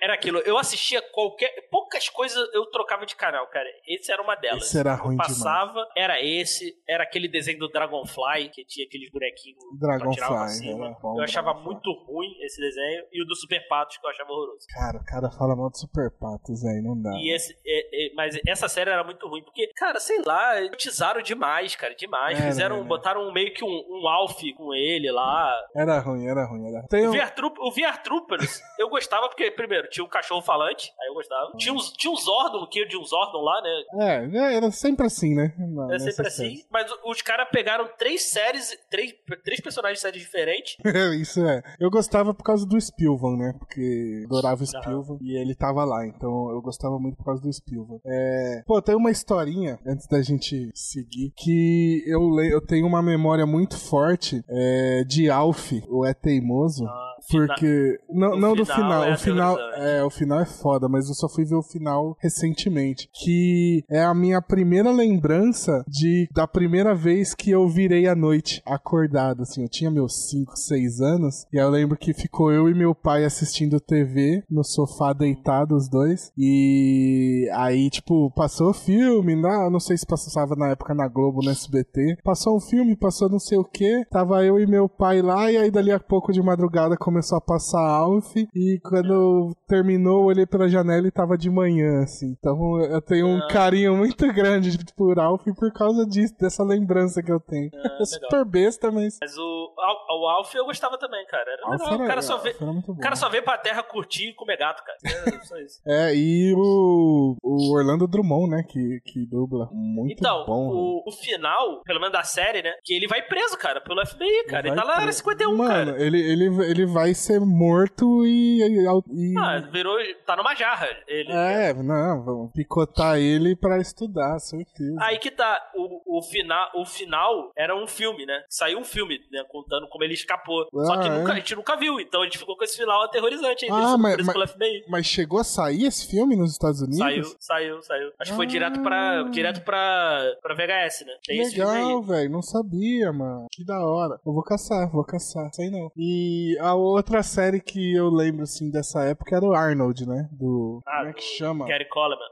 [0.00, 0.38] Era aquilo.
[0.40, 1.50] Eu assistia qualquer.
[1.70, 3.66] Poucas coisas eu trocava de canal, cara.
[3.86, 4.64] Esse era uma delas.
[4.64, 5.38] Esse era ruim eu demais.
[5.38, 10.90] passava, era esse, era aquele desenho do Dragonfly, que tinha aqueles bonequinhos pra Dragonfly, era
[11.00, 11.64] bom, eu achava Dragonfly.
[11.72, 13.04] muito ruim esse desenho.
[13.12, 14.66] E o do Super Patos, que eu achava horroroso.
[14.68, 17.12] Cara, o cara fala mal de Super Patos aí, não dá.
[17.16, 21.22] E esse, é- é- mas essa série era muito ruim, porque, cara, sei lá, utilizaram
[21.22, 22.38] demais, cara, demais.
[22.38, 22.84] Era, Fizeram, era.
[22.84, 25.52] botaram meio que um, um Alf com ele lá.
[25.74, 26.68] Era ruim, era ruim.
[26.68, 26.86] Era...
[26.88, 27.14] Tem O um...
[27.60, 31.52] O VR Troopers, eu gostava porque, primeiro, tinha um cachorro falante, aí eu gostava.
[31.56, 33.82] Tinha uns, tinha um Zordon, Kill de um Zordon lá, né?
[34.00, 35.52] É, né, era sempre assim, né?
[35.58, 36.64] Na- É sempre assim.
[36.70, 39.12] Mas os caras pegaram três séries, três,
[39.44, 40.76] três personagens de séries diferentes.
[40.82, 41.20] séries.
[41.20, 41.62] Isso é.
[41.78, 43.54] Eu gostava por causa do Spielvan, né?
[43.58, 47.52] Porque adorava o Spielvan e ele tava lá, então eu gostava muito por causa do
[47.52, 47.98] Spielvan.
[48.06, 48.62] É...
[48.66, 52.52] Pô, tem uma historinha, antes da gente seguir, que eu, le...
[52.52, 56.84] eu tenho uma memória muito forte é, de Alf, o É Teimoso.
[57.30, 57.98] Porque.
[58.10, 59.58] Não, o não do final é o final.
[59.58, 63.08] É, o final é foda, mas eu só fui ver o final recentemente.
[63.12, 68.62] Que é a minha primeira lembrança de da primeira vez que eu virei à noite
[68.66, 69.42] acordado.
[69.42, 71.46] Assim, eu tinha meus 5, 6 anos.
[71.52, 75.88] E eu lembro que ficou eu e meu pai assistindo TV no sofá deitado, os
[75.88, 76.30] dois.
[76.38, 81.40] E aí, tipo, passou o filme, não, não sei se passava na época na Globo,
[81.42, 82.18] no SBT.
[82.22, 84.04] Passou um filme, passou não sei o que.
[84.10, 87.40] Tava eu e meu pai lá, e aí dali a pouco de madrugada começou a
[87.40, 88.34] passar Alf.
[88.54, 92.34] E quando terminou, olhei pela janela e tava de manhã, assim.
[92.38, 93.48] Então eu tenho um Ah.
[93.48, 97.70] carinho muito grande por Alf por causa disso, dessa lembrança que eu tenho.
[97.74, 99.18] Ah, é super besta, mas.
[99.20, 101.44] Mas o, O Alf eu gostava também, cara.
[101.50, 101.94] Era Alf legal.
[101.94, 102.50] era, o cara só Alf vê.
[102.60, 102.98] era muito bom.
[102.98, 104.98] O cara só veio pra terra curtir e comer gato, cara.
[105.36, 105.80] É só isso.
[105.86, 109.68] É, e o, o Orlando Drummond, né, que, que dubla.
[109.72, 110.68] Muito Então, bom.
[110.70, 110.78] velho.
[110.78, 112.72] o, o final, pelo menos da série, né?
[112.82, 114.66] Que ele vai preso, cara, pelo FBI, cara.
[114.66, 115.18] Ele tá lá na preso.
[115.18, 116.02] 51, Mano, cara.
[116.02, 118.60] Ele, ele, ele vai ser morto e.
[118.62, 119.96] e, e- Ah, virou.
[120.26, 120.88] Tá numa jarra.
[121.06, 124.96] Ele, é, não, vamos picotar ele pra estudar, certeza.
[125.00, 128.42] Aí que tá, o, o, final, o final era um filme, né?
[128.48, 129.43] Saiu um filme, né?
[129.48, 130.66] Contando como ele escapou.
[130.72, 131.34] Só que Ah, nunca- é?
[131.34, 134.16] a gente nunca viu, então a gente ficou com esse final aterrorizante aí, Ah, mas-
[134.24, 134.84] mas-.
[134.88, 136.98] Mas chegou a sair esse filme nos Estados Unidos?
[136.98, 138.10] Saiu, saiu, saiu.
[138.18, 138.48] Acho que foi Ah.
[138.48, 141.12] direto pra, direto pra, pra VHS, né?
[141.26, 142.30] Tem Legal, velho.
[142.30, 143.46] Não sabia, mano.
[143.52, 144.18] Que da hora.
[144.26, 145.48] Eu vou caçar, vou caçar.
[145.52, 145.90] Sei não.
[145.96, 150.28] E a outra série que eu lembro, assim, dessa época era o Arnold, né?
[150.32, 150.80] Do.
[150.86, 151.66] Ah, como é que chama?
[151.66, 152.24] Gary Coleman.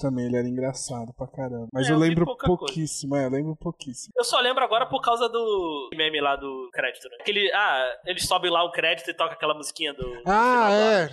[0.00, 1.68] Também ele era engraçado pra caramba.
[1.72, 4.12] Mas É, eu eu lembro pouquíssimo, é, eu lembro pouquíssimo.
[4.16, 7.16] Eu só lembro agora por causa do meme lá do crédito, né?
[7.20, 10.02] Aquele, ah, eles sobem lá o crédito e toca aquela musiquinha do.
[10.02, 11.08] do Ah, do- é.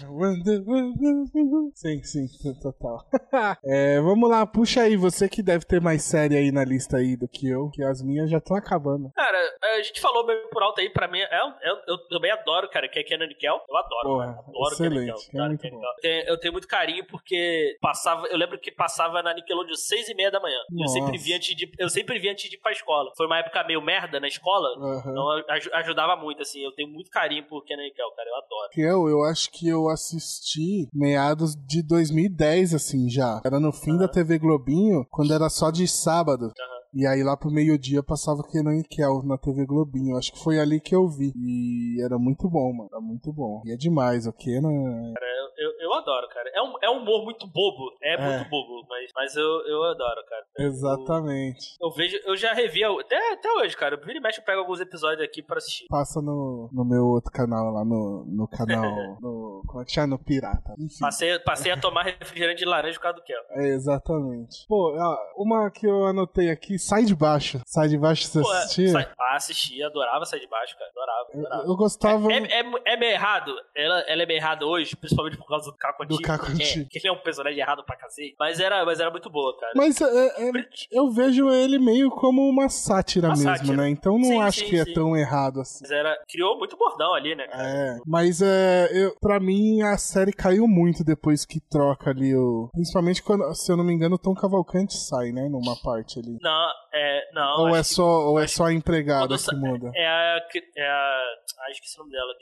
[1.76, 2.26] Sim, sim,
[2.62, 3.06] total.
[3.64, 7.16] É, vamos lá, puxa aí, você que deve ter mais série aí na lista aí
[7.16, 9.12] do que eu, que as minhas já estão acabando.
[9.16, 9.38] Cara,
[9.76, 12.70] a gente falou meio por alto aí, pra mim, é, um- é eu também adoro,
[12.70, 13.60] cara, que é Kenan Nickel.
[13.70, 15.80] Eu adoro, Porra, cara, adoro excelente, Kenan é Nickel.
[16.28, 20.32] eu tenho muito carinho porque passava, eu lembro que passava na Nickelodeon seis e meia
[20.32, 20.60] da manhã.
[20.80, 23.12] Eu sempre vi antes de, eu sempre vi antes de ir pra escola.
[23.16, 25.12] Foi uma época meio merda na escola, Aham.
[25.12, 26.60] então aj- ajudava muito, assim.
[26.64, 28.70] Eu tenho muito carinho por Kenan Nickel, cara, eu adoro.
[28.72, 33.42] Que eu, eu acho que eu assisti meados de 2010, assim, já.
[33.46, 36.52] Era no fim da TV Globinho, quando era só de sábado.
[36.98, 40.18] E aí lá pro meio-dia passava Kenan e Kel na TV Globinho.
[40.18, 41.32] Acho que foi ali que eu vi.
[41.36, 42.90] E era muito bom, mano.
[42.92, 43.62] Era muito bom.
[43.66, 44.68] E é demais, o Kenan.
[44.68, 46.50] Eu, eu, eu adoro, cara.
[46.56, 47.92] É um, é um humor muito bobo.
[48.02, 48.38] É, É.
[48.38, 50.44] muito bobo, mas, mas eu, eu adoro, cara.
[50.58, 51.76] Eu- Exatamente.
[51.82, 53.96] Eu, vejo, eu já revi até, até hoje, cara.
[53.96, 55.86] Eu vira e mexe, eu pego alguns episódios aqui pra assistir.
[55.90, 58.84] Passa no, no meu outro canal lá, no, no canal.
[59.22, 60.08] no, como é que chama?
[60.08, 60.74] No Pirata.
[60.80, 61.00] Enfim.
[61.00, 63.42] Passei, passei a tomar refrigerante de laranja por causa do Kel.
[63.52, 64.66] É, exatamente.
[64.68, 64.94] Pô,
[65.38, 67.60] uma que eu anotei aqui, sai de baixo.
[67.66, 68.90] Sai de baixo você Pô, é, assistia?
[68.92, 70.90] sai- ah, assisti, adorava sair de baixo, cara.
[70.92, 71.68] Adorava, Eu, adorava.
[71.72, 72.32] eu gostava.
[72.32, 75.78] É, é, é meio errado, ela, ela é meio errada hoje, principalmente por causa do
[75.78, 76.28] Caco Do Antigo.
[76.28, 76.86] Caco que é-.
[76.86, 78.36] Que ele é um personagem errado pra cacete.
[78.40, 79.72] Mas era, mas era muito boa, cara.
[79.76, 80.52] Mas é, é,
[80.92, 83.78] eu vejo ele meio como uma sátira Uma mesmo, sátira.
[83.78, 83.90] né?
[83.90, 84.94] Então não Sim, acho sim, que é sim.
[84.94, 85.80] tão errado assim.
[85.82, 87.64] Mas era, criou muito bordão ali, né, cara?
[87.68, 92.70] É, mas é, eu, pra mim a série caiu muito depois que troca ali o.
[92.74, 95.48] Principalmente quando, se eu não me engano, o Tom Cavalcante sai, né?
[95.50, 96.38] Numa parte ali.
[96.42, 97.30] Não, é.
[97.34, 99.92] Não, ou é que- só, ou é só a empregada quando que muda.
[99.96, 100.42] É a.
[100.52, 101.24] que- É a.
[101.60, 102.34] Ah, esqueci o nome dela.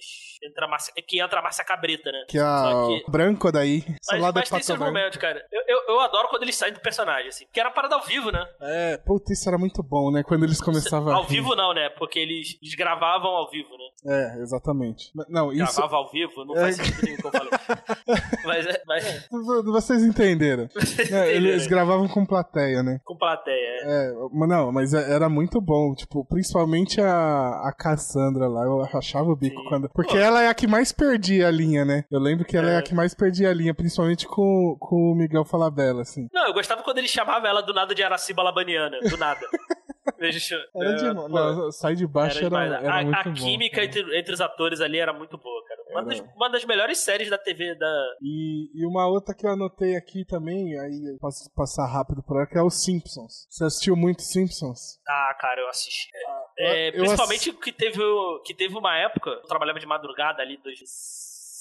[0.44, 2.26] Entra a Márcia, é que entra a Márcia Cabrita, né?
[2.28, 3.84] Que é a que- branco daí.
[3.88, 5.44] Mas, Salada mas tem seus momentos, cara.
[5.52, 7.46] Eu, eu, eu adoro quando eles saem do personagem, assim.
[7.46, 8.46] Porque era parada ao vivo, né?
[8.62, 10.24] É, puta, isso era muito bom, né?
[10.24, 11.90] Quando eles começavam Ao vivo não, né?
[11.90, 13.85] Porque eles, eles gravavam ao vivo, né?
[14.08, 15.12] É, exatamente.
[15.30, 15.76] Não, isso.
[15.78, 16.60] Gravava ao vivo, não É.
[16.62, 17.50] faz sentido nenhum que eu falei.
[18.46, 19.28] mas, é- mas
[19.66, 20.68] Vocês entenderam.
[21.12, 23.00] É, eles gravavam com plateia, né?
[23.04, 23.56] com plateia.
[23.84, 24.06] é.
[24.08, 28.82] É, mas não, mas é- era muito bom, tipo, principalmente a, a Cassandra lá, eu
[28.98, 29.70] achava o bico Sim.
[29.70, 29.90] quando.
[29.90, 30.18] Porque Pô.
[30.18, 32.04] ela é a que mais perdia a linha, né?
[32.12, 32.78] Eu lembro que ela é, É.
[32.78, 36.28] a que mais perdia a linha, principalmente com, com o Miguel Falabella, assim.
[36.34, 39.00] Não, eu gostava quando ele chamava ela do nada de Araciba Labaniana.
[39.00, 39.40] Do nada.
[40.20, 42.72] Era de, não, sai de baixo era, demais.
[42.72, 43.34] era a, muito a bom.
[43.34, 43.86] química cara.
[43.88, 45.82] entre, entre os atores ali era muito boa, cara.
[45.90, 46.10] Uma, Era.
[46.10, 48.06] das, uma das melhores séries da TV da.
[48.22, 52.48] E, e uma outra que eu anotei aqui também, aí posso passar rápido por ela,
[52.48, 53.48] que é os Simpsons.
[53.50, 55.00] Você assistiu muito Simpsons?
[55.08, 56.10] Ah, cara, eu assisti.
[56.58, 60.58] É, eu principalmente que teve, o- que teve uma época, eu trabalhava de madrugada ali,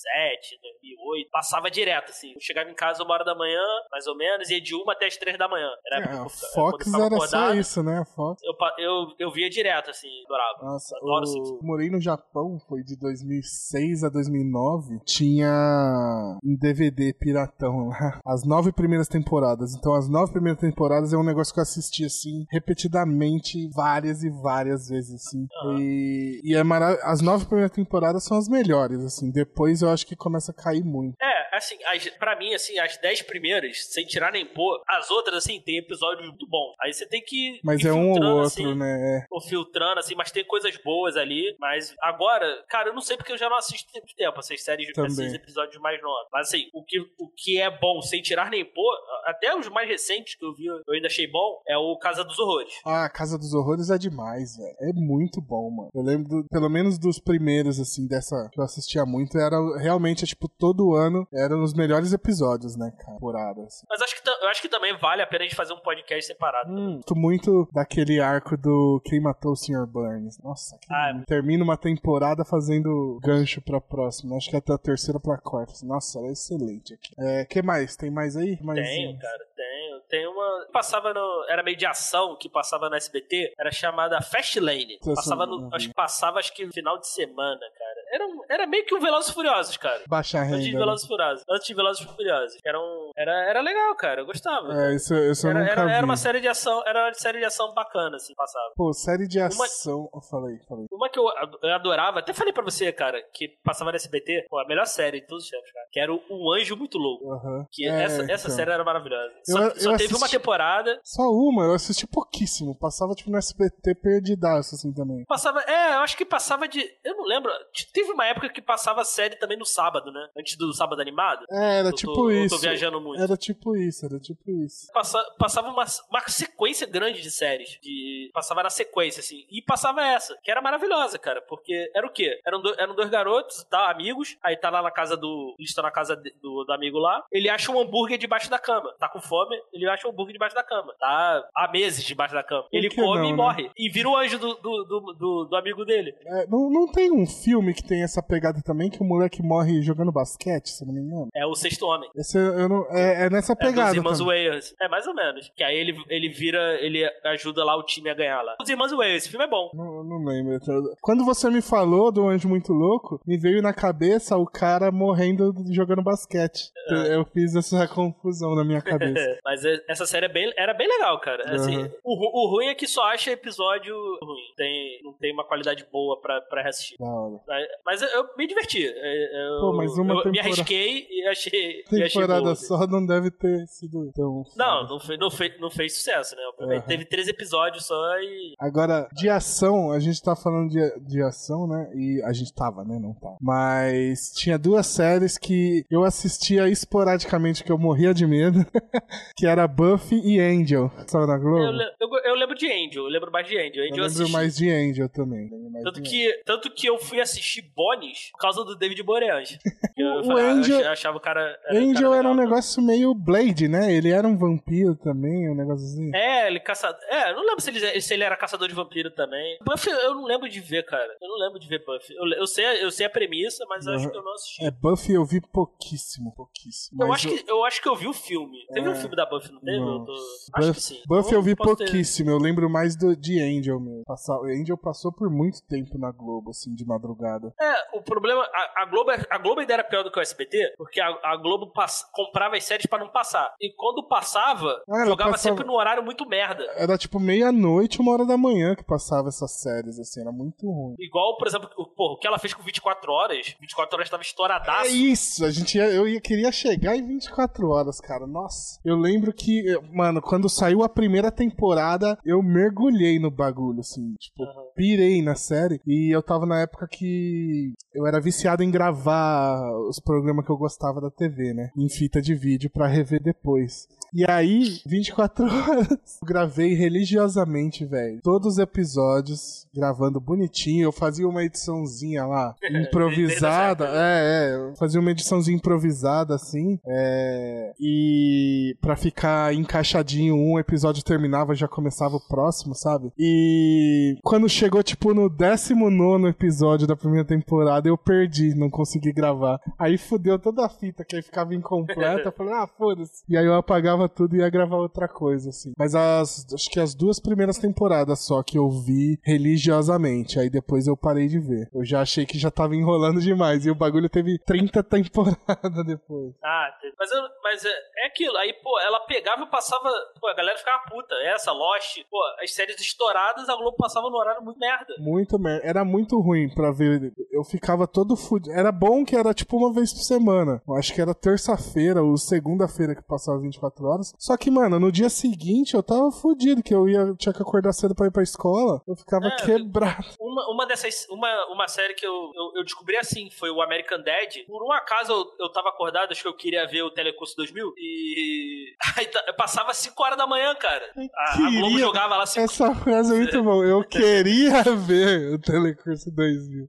[0.05, 2.33] 2007, 2008, passava direto, assim.
[2.35, 5.07] Eu chegava em casa uma hora da manhã, mais ou menos, ia de uma até
[5.07, 5.71] as três da manhã.
[5.87, 8.05] Era É, eu Fox era só acordado, isso, né?
[8.15, 8.43] Fox.
[8.45, 10.73] Eu, eu, eu via direto, assim, adorava.
[10.73, 15.01] Nossa, Adoro eu morei no Japão, foi de 2006 a 2009.
[15.07, 19.75] Tinha um DVD piratão lá, as nove primeiras temporadas.
[19.75, 24.31] Então, as nove primeiras temporadas é um negócio que eu assisti assim, repetidamente, várias e
[24.31, 25.47] várias vezes, assim.
[25.63, 25.81] Aham.
[25.81, 26.99] E, e é mara...
[27.05, 29.31] as nove primeiras temporadas são as melhores, assim.
[29.31, 31.15] Depois eu acho que começa a cair muito.
[31.23, 35.37] É, assim, as, pra mim, assim, as dez primeiras, sem tirar nem pôr, as outras,
[35.39, 36.75] assim, tem episódios muito bons.
[36.81, 37.61] Aí você tem que.
[37.63, 39.19] Mas é um ou outro, assim, né?
[39.19, 39.27] É.
[39.31, 41.55] ou filtrando, assim, mas tem coisas boas ali.
[41.59, 44.93] Mas agora, cara, eu não sei porque eu já não assisto muito tempo essas séries,
[44.93, 45.11] Também.
[45.11, 46.29] esses episódios mais novos.
[46.33, 48.95] Mas assim, o que, o que é bom, sem tirar nem pôr,
[49.27, 52.39] até os mais recentes que eu vi, eu ainda achei bom, é o Casa dos
[52.39, 52.73] Horrores.
[52.85, 54.77] Ah, Casa dos Horrores é demais, velho.
[54.81, 55.91] É muito bom, mano.
[55.95, 60.25] Eu lembro, do- pelo menos dos primeiros, assim, dessa que eu assistia muito, era realmente
[60.25, 63.13] é tipo, todo ano eram os melhores episódios, né, cara?
[63.15, 63.87] Temporada, assim.
[63.89, 66.27] Mas acho que, eu acho que também vale a pena a gente fazer um podcast
[66.27, 66.71] separado.
[66.71, 69.87] Hum, gosto muito daquele arco do Quem Matou o Sr.
[69.87, 70.39] Burns.
[70.43, 71.25] Nossa, que Ah, lindo.
[71.27, 74.37] termina uma temporada fazendo gancho pra próxima.
[74.37, 75.73] Acho que até a terceira pra quarta.
[75.85, 77.15] Nossa, era excelente aqui.
[77.19, 77.97] É, que mais?
[77.97, 78.59] Tem mais aí?
[78.63, 80.01] Mais Tenho, cara, tenho.
[80.09, 80.67] Tem uma.
[80.73, 81.45] Passava no.
[81.49, 83.55] Era meio de ação que passava no SBT.
[83.59, 84.99] Era chamada Fast Lane.
[85.01, 85.69] Essa Passava no.
[85.71, 85.77] vi.
[85.77, 88.04] Acho que passava acho que no final de semana, cara.
[88.15, 90.01] Era, um- era meio que um Velozes Furiosos, cara.
[90.09, 90.79] Baixa Antes de renda.
[90.79, 90.85] né?
[90.85, 91.45] Velozes Furiosos.
[91.51, 92.59] Antes de Velozes e Furiosos.
[92.65, 94.21] Era, um, era, era legal, cara.
[94.21, 94.73] Eu gostava.
[94.73, 95.93] É, isso, isso eu era, nunca era, vi.
[95.93, 96.83] era uma série de ação.
[96.87, 98.73] Era uma série de ação bacana, assim, passava.
[98.77, 100.09] Pô, série de ação.
[100.15, 100.87] Eu falei, falei.
[100.93, 104.47] Uma que eu, ad- eu adorava, até falei pra você, cara, que passava no SBT,
[104.49, 105.87] pô, a melhor série de todos os tempos, cara.
[105.91, 107.33] Que era o Um Anjo Muito Louco.
[107.33, 107.67] Aham.
[107.73, 108.57] Que É, essa, essa então.
[108.57, 109.33] série era maravilhosa.
[109.49, 111.01] Eu- Só, eu só teve uma temporada.
[111.03, 112.79] Só uma, eu assisti pouquíssimo.
[112.79, 115.25] Passava tipo no SBT perdidaço, assim também.
[115.27, 115.61] Passava.
[115.63, 116.81] É, eu acho que passava de.
[117.05, 117.51] Eu não lembro.
[117.75, 120.29] t- Teve uma época que passava série também no sábado, né?
[120.37, 121.47] Antes do sábado animado.
[121.51, 122.55] É, era Eu tô- tipo eu isso.
[122.57, 123.23] tô viajando muito.
[123.23, 124.93] Era tipo isso, era tipo isso.
[124.93, 127.79] Passa- passava uma, uma sequência grande de séries.
[127.81, 129.47] De, passava na sequência, assim.
[129.51, 131.41] E passava essa, que era maravilhosa, cara.
[131.49, 132.39] Porque era o quê?
[132.47, 133.91] Eram, do- eram dois garotos, tá?
[133.91, 134.37] Amigos.
[134.43, 135.55] Aí tá lá na casa do.
[135.59, 137.25] Eles estão na casa de- do, do amigo lá.
[137.33, 138.95] Ele acha um hambúrguer debaixo da cama.
[138.99, 140.95] Tá com fome, ele acha um hambúrguer debaixo da cama.
[140.99, 142.67] Tá há meses debaixo da cama.
[142.71, 143.37] Ele come não, e né?
[143.37, 143.71] morre.
[143.79, 146.15] E vira o anjo do, do, do, do- do amigo dele.
[146.27, 149.83] É, não, não tem um filme que tem essa pegada também que o moleque morre
[149.83, 151.29] jogando basquete, se não me engano?
[151.35, 152.09] É o sexto homem.
[152.17, 153.89] Esse eu não, é, é nessa É pegada.
[153.89, 154.49] dos irmãos também.
[154.49, 154.75] Wayans.
[154.81, 155.51] É, mais ou menos.
[155.57, 158.57] Que aí ele, ele vira, ele ajuda lá o time a ganhar lá.
[158.61, 159.71] Os irmãos Wayans, esse filme é bom.
[159.75, 160.59] Não, não lembro.
[161.01, 165.53] Quando você me falou do Anjo Muito Louco, me veio na cabeça o cara morrendo
[165.71, 166.71] jogando basquete.
[166.89, 167.15] É.
[167.17, 169.39] Eu fiz essa confusão na minha cabeça.
[169.45, 171.45] Mas é- essa série é bem, era bem legal, cara.
[171.55, 171.91] Assim, Uhum.
[172.05, 174.43] o, o ruim é que só acha episódio ruim.
[174.57, 176.97] Tem, não tem uma qualidade boa pra, pra reassistir.
[176.99, 177.41] da hora.
[177.85, 178.87] Mas- eu, eu me diverti.
[178.87, 181.83] É, Eu, Pô, mas uma eu me temporada- arrisquei e achei.
[181.91, 184.43] e achei Temporada só não deve ter sido tão.
[184.57, 186.43] Não, não, fe, não, fe, não fez sucesso, né?
[186.61, 186.81] Uhum.
[186.83, 188.55] Teve três episódios só e.
[188.59, 191.91] Agora, de ação, a gente tá falando de, de ação, né?
[191.95, 192.99] E a gente tava, né?
[193.01, 193.37] Não tá.
[193.41, 198.59] Mas tinha duas séries que eu assistia esporadicamente, que eu morria de medo.
[199.37, 200.91] que era Buffy e Angel.
[201.07, 201.59] Sabe na Globo?
[201.59, 203.85] Eu, eu, eu lembro de Angel, eu lembro mais de Angel.
[203.85, 204.33] Eu Angel eu lembro assisti.
[204.33, 205.49] mais de Angel também.
[205.71, 209.59] mais Tanto de que, tanto que eu fui assistir Bones por causa do David Boreanaz.
[209.97, 211.57] Eu, O falei, eu Angel- ach- achava o cara.
[211.67, 213.93] era- Angel cara era um negócio meio Blade, né?
[213.95, 216.11] Ele era um vampiro também, um negócio assim.
[216.13, 216.99] É, ele caçador.
[217.09, 219.57] É, eu não lembro se ele, se ele era caçador de vampiro também.
[219.65, 221.17] Buffy eu não lembro de ver, cara.
[221.23, 222.13] Eu não lembro de ver Buffy.
[222.17, 224.65] Eu, eu sei, eu sei a premissa, mas eu acho que eu não assisti.
[224.65, 227.01] É, Buffy eu vi pouquíssimo, pouquíssimo.
[227.05, 228.59] eu, acho que, eu acho que eu vi o filme.
[228.73, 228.91] Teve É.
[228.91, 229.79] um filme da Buffy, não teve?
[229.79, 229.99] Não.
[230.01, 230.13] Eu tô-
[230.55, 231.01] Acho que sim.
[231.07, 234.03] Buffy eu vi posso ter- pouquíssimo, eu lembro mais do, de Angel mesmo.
[234.05, 237.54] Passar, Angel passou por muito tempo na Globo, assim, de madrugada.
[237.61, 238.43] É, o problema.
[238.53, 241.37] A, a Globo, a Globo ainda era pior do que o SBT, porque a, a
[241.37, 243.55] Globo pass- comprava as séries pra não passar.
[243.61, 246.65] E quando passava, Ah, ela jogava passava- sempre no horário muito merda.
[246.77, 250.95] Era tipo meia-noite, uma hora da manhã que passava essas séries, assim, era muito ruim.
[250.99, 253.55] Igual, por exemplo, o, porra, o que ela fez com 24 horas.
[253.61, 254.91] 24 horas tava É estouradaço.
[254.95, 258.27] isso, a gente ia, eu ia, queria chegar em 24 horas, cara.
[258.27, 258.81] Nossa.
[258.85, 259.63] Eu lembro que,
[259.93, 264.64] mano, quando saiu a primeira temporada, eu mergulhei no bagulho, assim, tipo, Aham.
[264.75, 265.81] Pirei na série.
[265.87, 270.57] E eu tava na época que eu era viciado em gravar os programas que eu
[270.57, 271.71] gostava da TV, né?
[271.77, 273.87] Em fita de vídeo pra rever depois.
[274.15, 278.21] E aí, 24 horas, eu gravei religiosamente, velho.
[278.23, 280.85] Todos os episódios, gravando bonitinho.
[280.85, 283.87] Eu fazia uma ediçãozinha lá, improvisada.
[283.89, 284.55] É, é.
[284.55, 286.79] Eu fazia uma ediçãozinha improvisada, assim.
[286.87, 287.73] É.
[287.81, 293.13] E pra ficar encaixadinho, um episódio terminava, já começava o próximo, sabe?
[293.19, 299.61] E quando chegou, tipo, no 19 episódio da primeira temporada, eu perdi, não consegui gravar.
[299.79, 302.29] Aí fudeu toda a fita, que aí ficava incompleta.
[302.29, 303.25] Eu falei, ah, foda-se.
[303.29, 305.73] E aí eu apagava tudo e ia gravar outra coisa, assim.
[305.79, 310.39] Mas as, acho que as duas primeiras temporadas só que eu vi religiosamente.
[310.39, 311.69] Aí depois eu parei de ver.
[311.73, 313.65] Eu já achei que já tava enrolando demais.
[313.67, 316.35] E o bagulho teve 30 temporadas depois.
[316.43, 318.37] Ah, mas, eu, mas é, é aquilo.
[318.37, 319.91] Aí, pô, ela pegava e passava.
[320.21, 321.15] Pô, a galera ficava puta.
[321.25, 324.95] Essa, Lost, pô, as séries estouradas, a Globo passava no horário muito merda.
[324.99, 325.67] Muito merda.
[325.67, 327.13] Era muito ruim pra ver.
[327.31, 328.55] Eu ficava todo fudido.
[328.55, 330.63] Era bom que era tipo uma vez por semana.
[330.67, 334.13] Eu acho que era terça-feira ou segunda-feira que passava 24 horas.
[334.19, 337.73] Só que, mano, no dia seguinte eu tava fudido, que eu ia, tinha que acordar
[337.73, 338.81] cedo pra ir pra escola.
[338.87, 340.07] Eu ficava É, quebrado.
[340.21, 341.07] Uma, uma dessas.
[341.11, 344.35] Uma, uma série que eu, eu, eu descobri assim foi o American Dad.
[344.47, 347.73] Por um acaso eu, eu tava acordado, acho que eu queria ver o Telecurso 2000.
[347.77, 348.75] E.
[348.97, 350.85] Aí eu passava 5 horas da manhã, cara.
[351.17, 353.65] A, a Globo jogava lá 5 Essa frase é muito boa.
[353.65, 356.69] Eu queria ia ver o Telecurso 2000.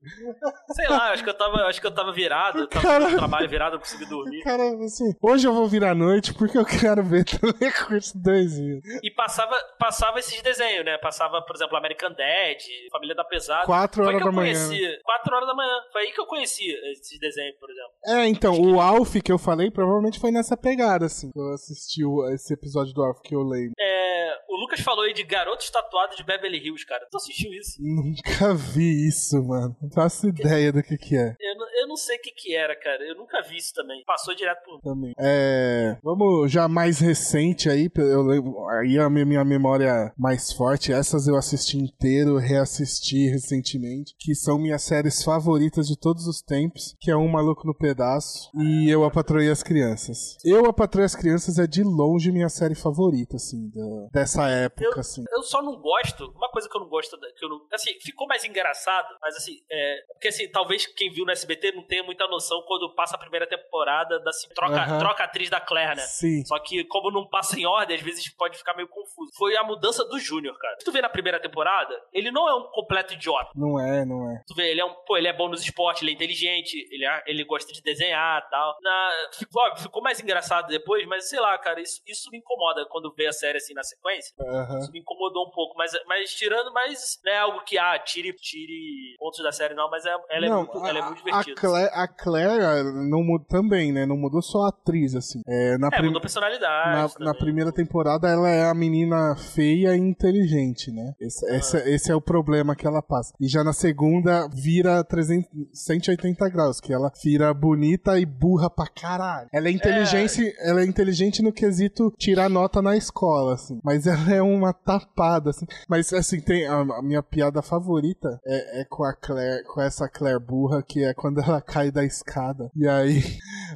[0.73, 3.17] Sei lá, acho que eu tava, acho que eu tava virado, eu tava Cara- no
[3.17, 4.41] trabalho virado, não consegui dormir.
[4.43, 8.81] Cara, assim, hoje eu vou vir à noite porque eu quero ver Telecurso 2000.
[9.03, 10.97] E passava, passava esses desenhos, né?
[10.97, 12.57] Passava, por exemplo, American Dad,
[12.91, 13.65] Família da Pesada.
[13.65, 14.53] Quatro Foi horas que da eu manhã.
[14.67, 14.99] conheci.
[15.03, 15.73] Quatro horas da manhã.
[15.91, 17.91] Foi aí que eu conheci esses desenhos, por exemplo.
[18.05, 21.31] É, então, o Alf que eu falei provavelmente foi nessa pegada, assim.
[21.31, 22.01] que Eu assisti
[22.33, 23.73] esse episódio do Alf que eu lembro.
[23.79, 27.05] É, o Lucas falou aí de Garotos Tatuados de Beverly Hills, cara.
[27.09, 27.64] Tu assistiu isso?
[27.79, 29.75] Nunca vi isso, mano.
[29.81, 31.35] Não faço ideia do que que é.
[31.39, 33.03] Eu, não- eu não sei o que que era, cara.
[33.07, 34.03] Eu nunca vi isso também.
[34.05, 34.81] Passou direto por...
[34.81, 35.13] Também.
[35.19, 41.27] É, vamos já mais recente aí, eu lembro, aí a minha memória mais forte, essas
[41.27, 47.11] eu assisti inteiro, reassisti recentemente, que são minhas séries favoritas de todos os tempos, que
[47.11, 50.37] é Um Maluco no Pedaço e Eu, a Patroa e as Crianças.
[50.43, 54.47] Eu, a Patroa e as Crianças é de longe minha série favorita, assim, da- dessa
[54.49, 55.23] época, assim.
[55.31, 58.27] Eu só não gosto, uma coisa que eu não gosto, que eu não, assim, ficou
[58.27, 62.27] mais engraçado, mas assim, é, porque assim, talvez quem viu no SBT não tenha muita
[62.27, 64.99] noção quando passa a primeira temporada, da, assim, troca, Aham.
[64.99, 66.01] troca a atriz da Claire, né?
[66.03, 66.43] Sim.
[66.45, 69.31] Só que, como não passa em ordem, às vezes pode ficar meio confuso.
[69.37, 70.75] Foi a mudança do Júnior, cara.
[70.79, 73.51] Se tu vê na primeira temporada, ele não é um completo idiota.
[73.55, 74.41] Não é, não é.
[74.47, 77.05] Tu vê, ele é um, pô, ele é bom nos esportes, ele é inteligente, ele,
[77.05, 78.77] é- ele gosta de desenhar e tal.
[78.81, 82.85] Na, ficou, óbvio, ficou mais engraçado depois, mas sei lá, cara, isso, isso me incomoda
[82.89, 84.33] quando vê a série assim na sequência.
[84.79, 88.33] Isso me incomodou um pouco, mas, mas tirando, mas não é algo que, ah, tire,
[88.33, 91.23] tire pontos da série, não, mas é, ela, é não, muito, ela é muito a,
[91.41, 91.61] divertida.
[91.61, 94.05] Claire, a Claire não mudou também, né?
[94.05, 95.41] Não mudou só a atriz, assim.
[95.47, 97.15] É, na É, prim- mudou personalidade.
[97.19, 101.13] Na, na primeira temporada ela é a menina feia e inteligente, né?
[101.19, 101.55] Esse, Ah.
[101.57, 103.33] esse, esse é o problema que ela passa.
[103.39, 108.87] E já na segunda vira 300, 180 graus, que ela vira bonita e burra pra
[108.87, 109.47] caralho.
[109.53, 113.79] Ela é inteligente, ela é inteligente no quesito tirar nota na escola, assim.
[113.83, 115.65] Mas ela é uma tapada, assim.
[115.87, 120.07] Mas assim, tem a, a minha piada favorita é, é com a Claire, com essa
[120.07, 122.71] Claire burra, que é quando ela cai da escada.
[122.73, 123.21] E aí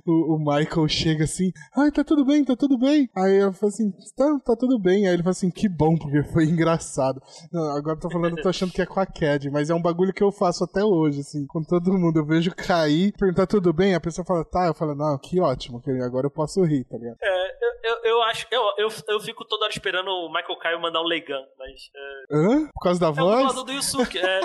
[0.08, 3.10] o, o Michael chega assim, ai, tá tudo bem, tá tudo bem.
[3.14, 5.06] Aí eu falo assim, tá, tá tudo bem.
[5.06, 7.22] Aí ele fala assim, que bom, porque foi engraçado.
[7.52, 9.76] Não, agora eu tô falando, eu tô achando que é com a Cad, mas é
[9.76, 12.20] um bagulho que eu faço até hoje, assim, com todo mundo.
[12.20, 15.82] Eu vejo cair, perguntar tudo bem, a pessoa fala, tá, eu falo, não, que ótimo,
[15.82, 17.18] que agora eu posso rir, tá ligado?
[17.22, 18.48] É, eu, eu, eu acho.
[18.50, 21.90] Eu, eu, eu fico toda hora esperando o Michael Caio mandar um legan, mas.
[21.94, 22.68] É, Hã?
[22.74, 23.39] Por causa da é voz?
[23.40, 24.20] Dublador do Yusuke.
[24.20, 24.42] É,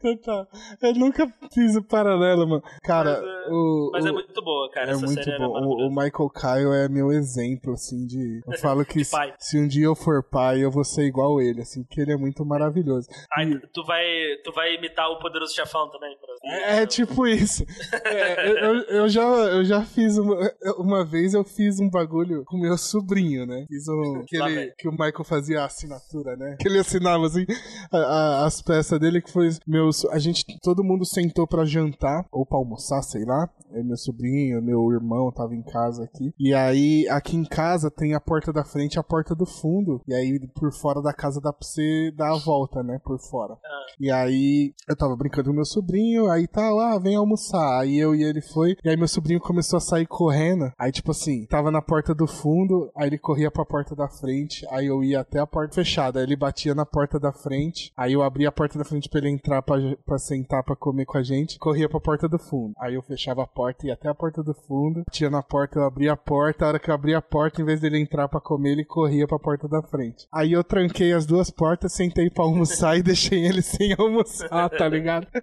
[0.00, 0.46] Total.
[0.82, 2.62] Eu nunca fiz o paralelo, mano.
[2.82, 3.90] Cara, Mas é- o.
[3.92, 4.88] mas o- é muito boa, cara.
[4.88, 5.46] É Essa muito série bom.
[5.46, 5.90] O, o.
[5.90, 8.40] Michael Kyle é meu exemplo, assim, de.
[8.46, 11.62] Eu falo que se, se um dia eu for pai, eu vou ser igual ele,
[11.62, 13.08] assim, porque ele é muito maravilhoso.
[13.36, 14.04] Aí E- tu- vai,
[14.44, 16.14] tu vai imitar o Poderoso Chefão também?
[16.18, 17.64] pra- É, é tipo isso.
[18.04, 20.36] É, eu, eu- eu já, eu já fiz uma,
[20.78, 23.64] uma vez eu fiz um bagulho com meu sobrinho, né?
[23.68, 24.72] Fiz um que, Lá ele- vem.
[24.78, 26.56] que o Michael fazia a assinatura, né?
[26.60, 27.44] Que ele assinava assim
[27.92, 32.26] a- a- as peças dele que foi meus a gente todo mundo sentou pra jantar
[32.30, 33.48] ou pra almoçar, sei lá.
[33.72, 36.32] Aí meu sobrinho, meu irmão tava em casa aqui.
[36.38, 40.00] E aí aqui em casa tem a porta da frente e a porta do fundo.
[40.06, 43.00] E aí por fora da casa dá pra você dar a volta, né?
[43.04, 43.56] Por fora.
[44.00, 47.80] E aí eu tava brincando com meu sobrinho, aí tá lá, vem almoçar.
[47.80, 50.72] Aí eu e ele foi, e aí meu sobrinho começou a sair correndo.
[50.78, 54.66] Aí, tipo assim, tava na porta do fundo, aí ele corria pra porta da frente,
[54.70, 56.18] aí eu ia até a porta fechada.
[56.18, 59.18] Aí ele batia na porta da frente, aí eu abria a porta da frente pra
[59.20, 62.74] ele entrar pra, pra sentar pra comer com a gente, corria pra porta do fundo.
[62.80, 65.84] Aí eu fechava a porta, ia até a porta do fundo, batia na porta, eu
[65.84, 68.40] abria a porta, a hora que eu abria a porta, em vez dele entrar pra
[68.40, 70.26] comer, ele corria pra porta da frente.
[70.32, 74.88] Aí eu tranquei as duas portas, sentei pra almoçar e deixei ele sem almoçar, tá
[74.88, 75.26] ligado?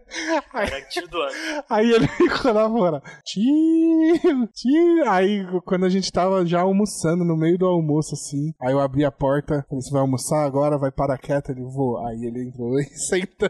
[1.24, 1.64] Ano.
[1.70, 3.02] Aí ele ficou lá fora.
[3.26, 5.10] Tio, tio.
[5.10, 9.04] Aí quando a gente tava já almoçando, no meio do almoço, assim, aí eu abri
[9.04, 10.78] a porta, falei, você vai almoçar agora?
[10.78, 11.50] Vai para quieto?
[11.50, 11.98] Ele, vou.
[12.06, 13.50] Aí ele entrou e sentou.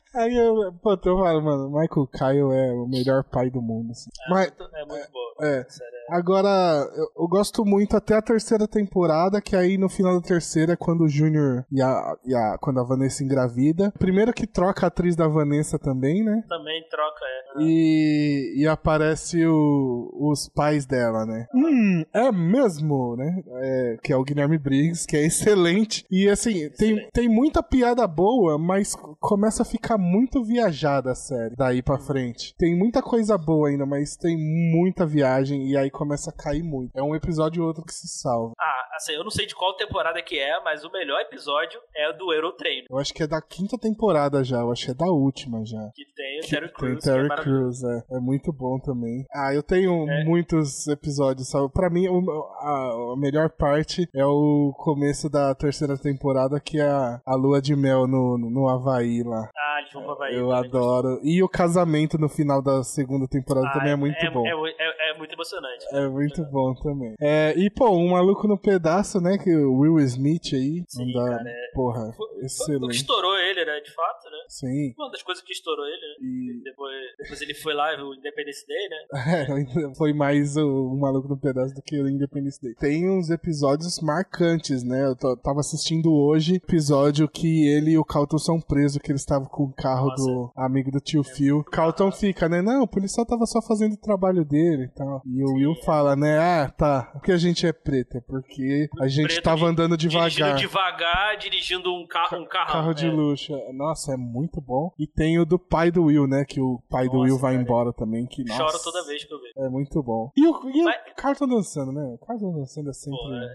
[0.13, 4.09] Aí eu, pô, eu falo, mano, Michael Kyle é o melhor pai do mundo, assim.
[4.27, 5.33] É, Mas, muito, é muito boa.
[5.49, 5.65] é.
[5.69, 6.15] Sério, é.
[6.15, 6.49] Agora,
[6.95, 10.75] eu, eu gosto muito até a terceira temporada, que aí no final da terceira é
[10.75, 12.57] quando o Júnior e a, e a.
[12.59, 13.93] quando a Vanessa engravida.
[13.97, 16.43] Primeiro que troca a atriz da Vanessa também, né?
[16.49, 17.61] Também troca, é.
[17.63, 21.47] E, e aparece o- os pais dela, né?
[21.55, 23.41] Hum, é mesmo, né?
[23.61, 26.05] É, que é o Guilherme Briggs, que é excelente.
[26.11, 27.09] E assim, tem, Excelente.
[27.13, 32.53] tem muita piada boa, mas começa a ficar muito viajada a série daí pra frente.
[32.57, 35.67] Tem muita coisa boa ainda, mas tem muita viagem.
[35.69, 36.91] E aí começa a cair muito.
[36.95, 38.53] É um episódio ou outro que se salva.
[38.59, 42.09] Ah, assim, eu não sei de qual temporada que é, mas o melhor episódio é
[42.09, 42.87] o do Eurotreino.
[42.89, 45.89] Eu acho que é da quinta temporada já, eu acho que é da última já.
[45.95, 47.03] Que tem o Terry Tem Crews.
[47.03, 47.81] Terry que é maravilhoso.
[47.87, 48.17] Crews, é.
[48.17, 49.25] É muito bom também.
[49.33, 50.23] Ah, eu tenho É.
[50.23, 51.69] muitos episódios, sabe?
[51.71, 52.29] Pra mim, o-
[52.61, 57.75] a, melhor parte é o começo da terceira temporada, que é a, a lua de
[57.75, 59.49] mel no, no Havaí lá.
[59.55, 61.19] Ah, vão eu adoro.
[61.23, 64.45] E o casamento no final da segunda temporada Ah, também é muito bom.
[64.45, 65.85] É, é- é muito emocionante.
[65.93, 67.15] É muito bom também.
[67.19, 69.37] É, e, pô, um maluco no pedaço, né?
[69.37, 70.83] Que o Will Smith aí.
[70.87, 72.95] Sim, dá, cara, é- porra, Foi- Foi o que excelente.
[72.95, 73.79] estourou ele, né?
[73.81, 74.37] De fato, né?
[74.47, 74.93] Sim.
[74.97, 76.15] Uma das coisas que estourou ele, né?
[76.21, 78.97] E Depois, depois ele foi lá, o Independence Day, né?
[79.91, 82.73] É, foi mais o, o maluco no pedaço do que o Independence Day.
[82.75, 85.05] Tem uns episódios marcantes, né?
[85.05, 89.47] Eu tava assistindo hoje episódio que ele e o Calton são presos, que eles estavam
[89.47, 90.23] com o carro Nossa.
[90.23, 91.59] do amigo do tio Phil.
[91.59, 92.61] O Calton fica, né?
[92.61, 95.21] Não, o policial tava só fazendo o trabalho dele e tal.
[95.25, 96.37] E o Will fala, né?
[96.37, 97.09] Ah, tá.
[97.13, 100.57] Porque a gente é preto, é porque a gente Preto tava andando Dirigindo devagar.
[100.57, 102.71] devagar, dirigindo um, ca um carrão.
[102.73, 103.11] Carro de é.
[103.11, 103.53] luxo.
[103.73, 104.91] Nossa, é muito bom.
[104.97, 106.45] E tem o do pai do Will, né?
[106.47, 107.63] Que o pai do Nossa, Will vai cara.
[107.63, 108.25] embora também.
[108.25, 109.53] Que, nossa, Choro toda vez que eu vejo.
[109.57, 110.31] É muito bom.
[110.35, 112.03] E o, e Mas- o Carlton dançando, né?
[112.21, 113.17] O Carlton dançando é sempre.
[113.19, 113.47] Pô, é,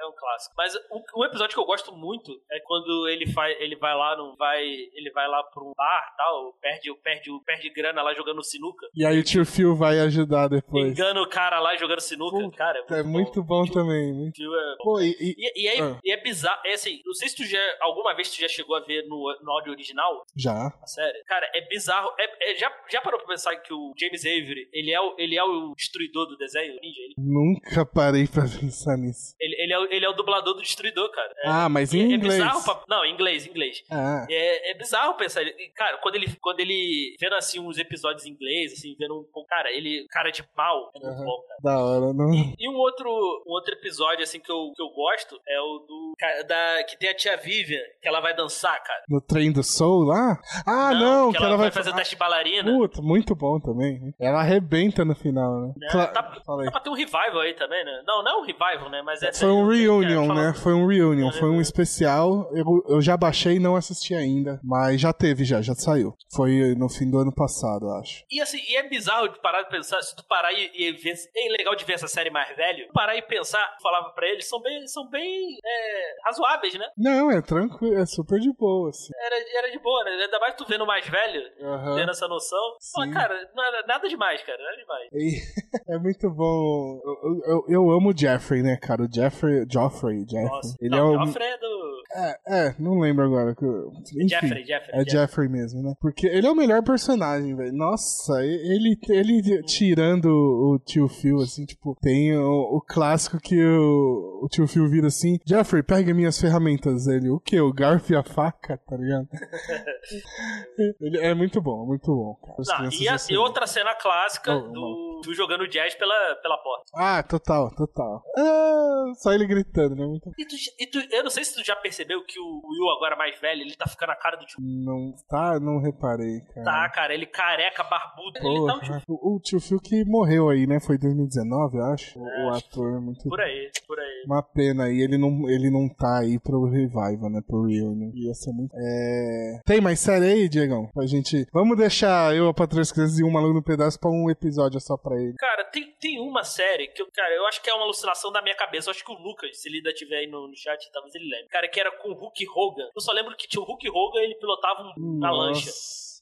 [0.00, 0.54] é, um- é clássico.
[0.56, 4.16] Mas um, um episódio que eu gosto muito é quando ele faz, ele vai lá,
[4.16, 8.42] não vai, ele vai lá pra um bar, tal, perde, perde, perde grana lá jogando
[8.42, 8.86] sinuca.
[8.94, 10.92] E aí o tio Phil vai ajudar depois.
[10.92, 12.84] Engana o cara lá jogando sinuca, Puta, cara.
[12.90, 14.12] É muito bom Tio- também.
[14.12, 14.34] Muito...
[14.34, 15.98] tio é- Pô, e, e- E, e é, Ah.
[16.04, 18.76] e é bizarro, é assim, não sei se tu já, alguma vez tu já chegou
[18.76, 20.66] a ver no, no áudio original, Já.
[20.82, 21.22] a série.
[21.24, 24.92] Cara, é bizarro, é, é- já, já parou pra pensar que o James Avery, ele
[24.92, 27.00] é o, ele é o destruidor do desenho, o ninja?
[27.02, 29.34] Ele, Nunca parei pra pensar nisso.
[29.40, 31.32] ele, ele é, o, ele é o dublador do destruidor, cara.
[31.38, 32.34] É, ah, mas é- em é inglês.
[32.42, 33.82] bizarro pra, Não, em inglês, em inglês.
[33.90, 35.42] Ah, É, é bizarro pensar.
[35.74, 39.44] Cara, quando ele, quando ele vendo assim uns episódios em inglês, assim, vendo um.
[39.48, 40.06] Cara, ele.
[40.10, 40.90] Cara de mal.
[40.94, 41.24] É muito Aham.
[41.24, 41.58] bom, cara.
[41.62, 42.12] da hora.
[42.12, 42.30] Não...
[42.58, 43.10] E um outro,
[43.46, 46.14] um outro episódio, assim, que eu, que eu gosto é o do.
[46.46, 49.02] Da, que tem a tia Vivian, que ela vai dançar, cara.
[49.08, 50.38] No trem do Soul lá?
[50.66, 52.70] Ah, não, que, que, ela, vai fa- fazer teste de bailarina.
[52.70, 54.14] Puta, muito bom também.
[54.20, 55.72] Ela arrebenta no final, né?
[55.76, 55.88] né?
[55.90, 58.02] Cla- Tá, tá pra ter um revival aí também, né?
[58.06, 59.02] Não, não é um revival, né?
[59.02, 59.32] Mas é.
[59.32, 60.54] Foi um reunion, né?
[60.54, 62.48] Foi um reunion, foi um especial.
[62.52, 66.14] Eu, eu já baixei e não assisti ainda, mas já teve, já, já saiu.
[66.34, 68.24] Foi no fim do ano passado, eu acho.
[68.30, 71.14] E assim, e é bizarro de parar de pensar, se tu parar e, e ver.
[71.36, 72.88] É legal de ver essa série mais velho.
[72.92, 76.86] Parar e pensar, falava pra eles, são bem, são bem é, razoáveis, né?
[76.96, 79.12] Não, é tranquilo, é super de boa, assim.
[79.16, 80.10] Era, era de boa, né?
[80.10, 81.96] Ainda mais tu vendo mais velho, Aham.
[81.96, 82.76] tendo essa noção.
[82.80, 83.10] Sim.
[83.10, 85.08] cara, nada, nada demais, cara, nada demais.
[85.12, 85.40] E
[85.94, 87.00] é muito bom.
[87.04, 89.02] Eu, eu, eu amo o Jeffrey, né, cara?
[89.02, 89.66] O Jeffrey.
[89.70, 90.44] Joffrey, Jeffrey.
[90.44, 90.76] Nossa.
[90.80, 91.26] Ele não, é o.
[91.26, 91.90] Joffrey é do.
[92.12, 93.54] É, é, não lembro agora.
[93.54, 95.00] que Enfim, Jeffrey, Jeffrey.
[95.00, 95.94] É Jeffrey mesmo, né?
[96.00, 97.72] Porque ele é o melhor personagem, velho.
[97.72, 104.40] Nossa, ele, ele tirando o tio Phil, assim, tipo, tem o, o clássico que o,
[104.44, 107.06] o tio Phil vira assim: Jeffrey, pegue minhas ferramentas.
[107.06, 107.60] Ele, o quê?
[107.60, 109.28] O garfo e a faca, tá ligado?
[111.00, 112.82] ele é muito bom, muito bom, cara.
[112.82, 116.84] Não, e, a- e outra cena clássica Oh, do, do jogando jazz pela, pela porta.
[116.96, 118.22] Ah, total, total.
[118.36, 119.59] Ah, só ele gritando,
[119.94, 120.06] né?
[120.06, 120.30] Muito...
[120.38, 123.16] E tu, e tu- eu não sei se tu já percebeu que o Will, agora
[123.16, 124.58] mais velho, ele tá ficando a cara do tio.
[124.60, 126.64] Não, tá, não reparei, cara.
[126.64, 128.38] Tá, cara, ele careca, barbudo.
[128.38, 130.78] ele tá um tio o, o tio Phil que morreu aí, né?
[130.80, 132.18] Foi 2019, eu acho.
[132.18, 134.22] O, o ator, muito por aí, por aí.
[134.26, 137.40] Uma pena aí, ele não, ele não tá aí pro revival, né?
[137.46, 138.10] Pro reunion.
[138.14, 138.72] Ia ser muito.
[138.76, 139.60] É...
[139.64, 140.88] Tem mais série aí, Diegão?
[140.92, 141.46] Pra gente.
[141.52, 144.96] Vamos deixar eu, a das Crianças e um maluco no pedaço pra um episódio só
[144.96, 145.34] pra ele.
[145.34, 148.42] Cara, tem, tem uma série que eu, cara, eu acho que é uma alucinação da
[148.42, 148.88] minha cabeça.
[148.88, 151.28] Eu acho que o Lucas, se ele ainda tiver aí no, no chat, talvez ele
[151.28, 151.48] lembre.
[151.48, 152.90] Cara, que era com o Hulk Hogan.
[152.94, 155.70] Eu só lembro que tinha o Hulk Hogan ele pilotava um, uma lancha.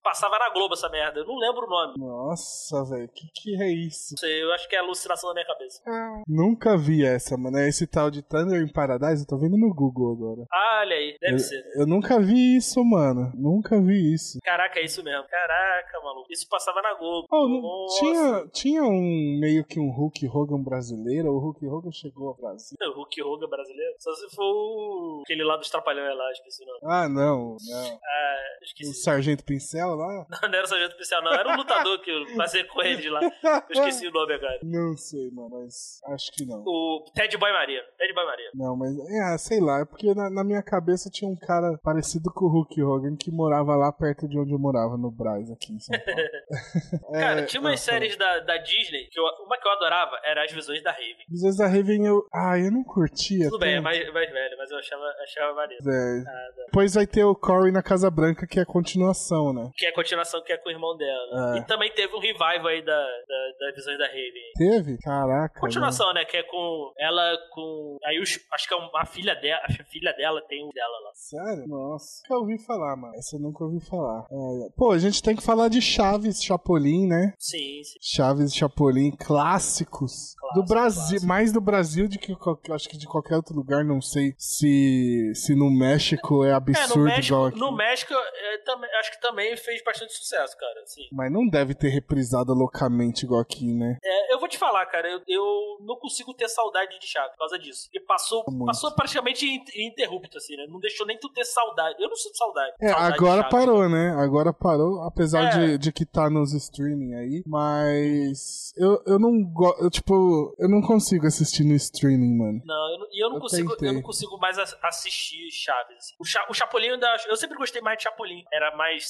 [0.02, 1.20] Passava na Globo essa merda.
[1.20, 1.94] Eu não lembro o nome.
[1.98, 4.12] Nossa, velho, que que é isso?
[4.14, 5.82] Não sei, eu acho que é alucinação da minha cabeça.
[6.26, 7.58] Nunca vi essa, mano.
[7.58, 10.46] É esse tal de Thunder in Paradise, eu tô vendo no Google agora.
[10.52, 11.62] Ah, olha aí, deve Eu, ser.
[11.76, 13.30] eu nunca vi isso, mano.
[13.34, 14.38] Nunca vi isso.
[14.42, 15.24] Caraca, é isso mesmo.
[15.28, 16.26] Caraca, maluco.
[16.32, 17.26] Isso passava na Globo.
[17.30, 22.28] Oh, não- tinha, tinha um meio que um Hulk Hogan brasileiro, o Hulk Hogan chegou
[22.28, 22.76] ao Brasil.
[22.80, 23.94] O Hulk Hogan brasileiro?
[23.98, 25.22] Só se for o...
[25.24, 26.78] aquele lá dos Trapalhões lá, esqueci o nome.
[26.84, 27.98] Ah, não, não.
[28.04, 28.94] Ah, O esqueci.
[29.02, 30.26] Sargento Pincel lá?
[30.42, 31.32] Não, não era o Sargento Oficial, não.
[31.32, 33.20] Era um lutador que eu passei com ele de lá.
[33.22, 33.30] Eu
[33.70, 34.58] esqueci o nome agora.
[34.62, 36.62] Não sei, mano, mas acho que não.
[36.66, 37.82] O Ted Boy Maria.
[37.96, 38.50] Ted Boy Maria.
[38.54, 42.30] Não, mas, é, sei lá, é porque na, na minha cabeça tinha um cara parecido
[42.32, 45.72] com o Hulk Hogan que morava lá perto de onde eu morava, no Braz, aqui
[45.72, 46.20] em São Paulo.
[47.14, 50.18] É, Cara, tinha umas ah, séries da, da Disney, que eu- uma que eu adorava
[50.24, 51.24] era As Visões da Raven.
[51.28, 52.22] Visões da Raven eu.
[52.32, 53.48] Ah, eu não curtia.
[53.48, 55.84] Tudo bem, é tanto, mais, mais velho, mas eu achava, achava maneiro.
[55.84, 56.24] velho.
[56.24, 56.54] Nada.
[56.66, 59.70] Depois vai ter o Corey na Casa Branca, que é a continuação, né?
[59.78, 61.54] Que é a continuação que é com o irmão dela.
[61.54, 61.58] É.
[61.60, 64.52] E também teve um revival aí da, da, da Visões da Raven.
[64.56, 64.98] Teve?
[64.98, 65.60] Caraca.
[65.60, 66.24] Continuação, né?
[66.24, 67.96] Que é com ela com.
[68.04, 69.60] Aí os, acho que é uma filha dela.
[69.64, 71.10] A filha dela tem um dela lá.
[71.14, 71.64] Sério?
[71.68, 72.22] Nossa.
[72.28, 73.14] Nunca ouvi falar, mano.
[73.16, 74.26] Essa eu nunca ouvi falar.
[74.30, 77.32] É, Pô, a gente tem que falar de Chaves, Chapolin, né?
[77.38, 77.98] Sim, sim.
[78.02, 80.34] Chaves Chapolin, clássicos.
[80.54, 81.26] do Brasil, clássico.
[81.26, 85.30] mais do Brasil do que qualquer- acho que de qualquer outro lugar, não sei se
[85.34, 87.58] se no México é É, no absurdo igual México, aqui.
[87.58, 90.80] no México é, também, acho que também fez bastante sucesso, cara.
[90.82, 91.02] Assim.
[91.12, 93.98] Mas não deve ter reprisado loucamente igual aqui, né?
[94.02, 97.38] É, eu vou te falar, cara, eu, eu não consigo ter saudade de Chaves por
[97.38, 97.84] causa disso.
[97.84, 98.66] Porque passou, Muito.
[98.66, 100.66] passou praticamente in- ininterrupto, assim, né?
[100.68, 102.02] Não deixou nem tu ter saudade.
[102.02, 102.72] Eu não sinto saudade.
[102.80, 103.50] É, saudade de agora Chaves.
[103.58, 104.14] parou, né?
[104.18, 105.50] Agora parou, apesar É.
[105.66, 110.80] de, de que tá nos streaming aí, mas eu, eu não gosto, tipo, eu não
[110.80, 112.62] consigo assistir no streaming, mano.
[112.64, 113.88] Não, eu não, e eu não, Eu consigo, tentei.
[113.88, 115.96] eu não consigo mais as- assistir Chaves.
[115.96, 116.14] assim.
[116.18, 118.44] O, Cha, o Chapolin, eu, ainda, acho- eu sempre gostei mais de Chapolin.
[118.52, 119.08] Era mais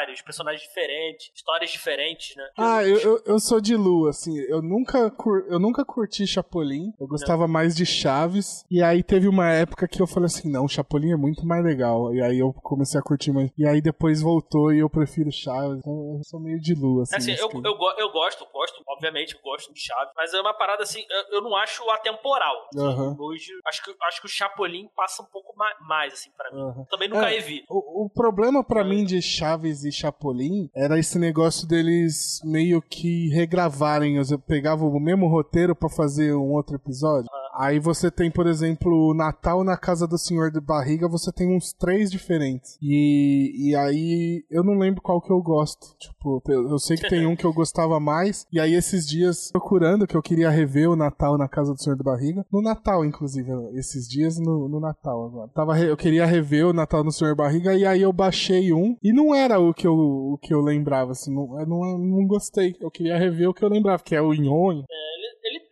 [0.00, 2.48] cenários, personagens diferentes, histórias diferentes, né?
[2.56, 6.92] Ah, eu, eu, eu sou de Lu, assim, eu nunca, cur, eu nunca curti Chapolin,
[6.98, 10.66] eu gostava mais de Chaves, e aí teve uma época que eu falei assim, não,
[10.68, 14.20] Chapolin é muito mais legal, e aí eu comecei a curtir mais, e aí depois
[14.22, 17.16] voltou e eu prefiro Chaves, então eu sou meio de Lu, assim.
[17.16, 17.66] Assim, eu, quesito.
[17.68, 21.36] eu, eu gosto, gosto, obviamente, eu gosto de Chaves, mas é uma parada assim, eu,
[21.36, 22.68] eu não acho atemporal.
[22.74, 23.16] assim.
[23.18, 26.84] Hoje, acho que, acho que o Chapolin passa um pouco ma- mais, assim, pra mim.
[26.90, 27.34] Também nunca É.
[27.34, 27.64] revi.
[27.68, 33.28] O, o problema pra mim de Chaves e Chapolin era esse negócio deles meio que
[33.28, 34.16] regravarem.
[34.16, 37.30] Eu pegava o mesmo roteiro pra fazer um outro episódio.
[37.60, 41.74] Aí você tem, por exemplo, Natal na casa do Senhor de Barriga, você tem uns
[41.74, 42.78] três diferentes.
[42.80, 45.94] E, e aí eu não lembro qual que eu gosto.
[45.98, 48.46] Tipo, eu, sei que tem um que eu gostava mais.
[48.50, 51.96] E aí esses dias, procurando, que eu queria rever o Natal na casa do Senhor
[51.96, 52.46] de Barriga.
[52.50, 55.50] No Natal, inclusive, esses dias no, no Natal agora.
[55.54, 58.96] Tava eu queria rever o Natal no Senhor Barriga e aí eu baixei um.
[59.02, 61.34] E não era o que eu, o que eu lembrava, assim.
[61.34, 62.74] Não, não, não gostei.
[62.80, 64.84] Eu queria rever o que eu lembrava, que é o Inhonho.
[64.88, 65.69] Ele, ele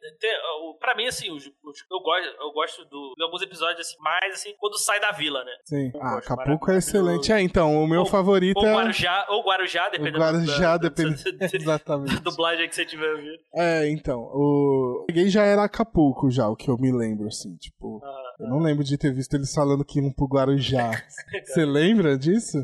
[0.81, 4.35] pra mim, assim, os- os- eu gosto, eu gosto do, de alguns episódios, assim, mais,
[4.35, 5.53] assim, quando sai da vila, né?
[5.65, 5.91] Sim.
[5.95, 7.33] Eu Ah, Acapulco é excelente.
[7.33, 8.73] É, então, o meu Ou- favorito Ou é.
[8.75, 10.95] Guarujá, ou Guarujá, dependendo Guarujá, da, da,
[11.55, 12.15] Exatamente.
[12.15, 13.39] da dublagem que você tiver ouvindo.
[13.55, 15.05] É, então, o.
[15.07, 18.01] Peguei já era Acapulco, já, o que eu me lembro, assim, tipo.
[18.05, 20.91] Ah, Eu não lembro de ter visto eles falando que iam pro Guarujá.
[21.45, 22.59] Você lembra disso?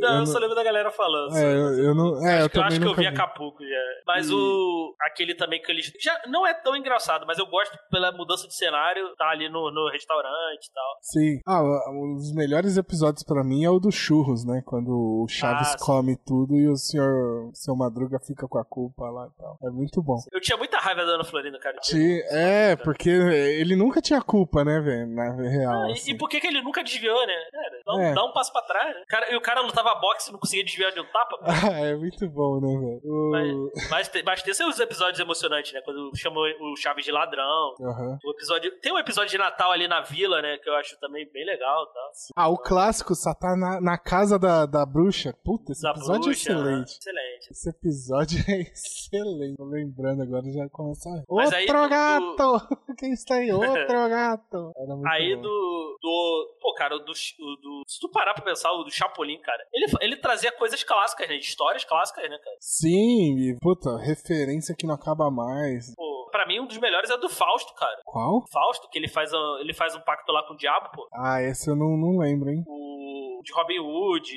[0.00, 1.36] não, eu, eu só lembro da galera falando.
[1.36, 2.26] É, eu, eu não.
[2.26, 3.76] É, eu, acho que, eu acho que eu vi Acapulco já.
[4.06, 4.94] Mas E- o.
[5.02, 5.92] Aquele também que eles.
[6.00, 6.87] Já não é tão engraçado,
[7.26, 10.98] mas eu gosto pela mudança de cenário, tá ali no, no restaurante e tal.
[11.02, 11.40] Sim.
[11.46, 14.62] Ah, um dos melhores episódios pra mim é o do churros, né?
[14.64, 19.08] Quando o Chaves Ah, come tudo e o senhor, seu Madruga fica com a culpa
[19.10, 19.58] lá e tal.
[19.64, 20.16] É muito bom.
[20.32, 21.76] Eu tinha muita raiva da Ana Florinda, cara.
[21.82, 25.06] Sim, é, porque ele nunca tinha culpa, né, velho?
[25.14, 25.84] Na real.
[25.84, 26.12] Ah, e- assim.
[26.12, 27.34] E por que, que ele nunca desviou, né?
[27.52, 28.14] Cara, dá, um- É.
[28.14, 29.02] dá um passo pra trás, né?
[29.08, 31.38] Cara, e o cara lutava boxe e não conseguia desviar de um tapa.
[31.68, 33.00] Ah, é muito bom, né, velho?
[33.04, 35.80] O- Mas, mas, mas tem seus episódios emocionantes, né?
[35.84, 37.74] Quando chamou o Chaves de ladrão.
[37.80, 38.18] Aham.
[38.24, 40.58] O episódio, tem um episódio de Natal ali na vila, né?
[40.58, 42.10] Que eu acho também bem legal tal.
[42.36, 45.34] Ah, o clássico, Satã na, na casa da, da bruxa.
[45.44, 46.90] Puta, esse Da episódio bruxa, é excelente.
[46.98, 47.48] Excelente.
[47.50, 49.56] Esse episódio é excelente.
[49.56, 51.22] Tô lembrando agora, já começa a...
[51.28, 52.68] Outro aí do- gato!
[52.98, 53.50] Quem está aí?
[53.52, 53.68] Outro
[54.08, 54.72] gato!
[55.10, 55.42] Aí bom.
[55.42, 56.56] do, do.
[56.60, 57.82] Pô, cara, o do, o do.
[57.86, 61.36] Se tu parar pra pensar, o do Chapolin, cara, ele, ele trazia coisas clássicas, né?
[61.36, 62.56] Histórias clássicas, né, cara?
[62.60, 65.94] Sim, e, puta, referência que não acaba mais.
[65.94, 66.07] Pô,
[66.38, 68.00] pra mim, um dos melhores é do Fausto, cara.
[68.04, 68.44] Qual?
[68.52, 71.08] Fausto, que ele faz, um, ele faz um pacto lá com o diabo, pô.
[71.12, 72.62] Ah, esse eu não, não lembro, hein?
[72.68, 74.30] O de Robin Hood,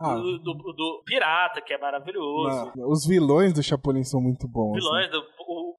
[0.00, 0.14] Ah.
[0.14, 2.72] do, do, do Pirata, que é maravilhoso.
[2.74, 4.74] Não, os vilões do Chapolin são muito bons.
[4.74, 5.22] Vilões, do,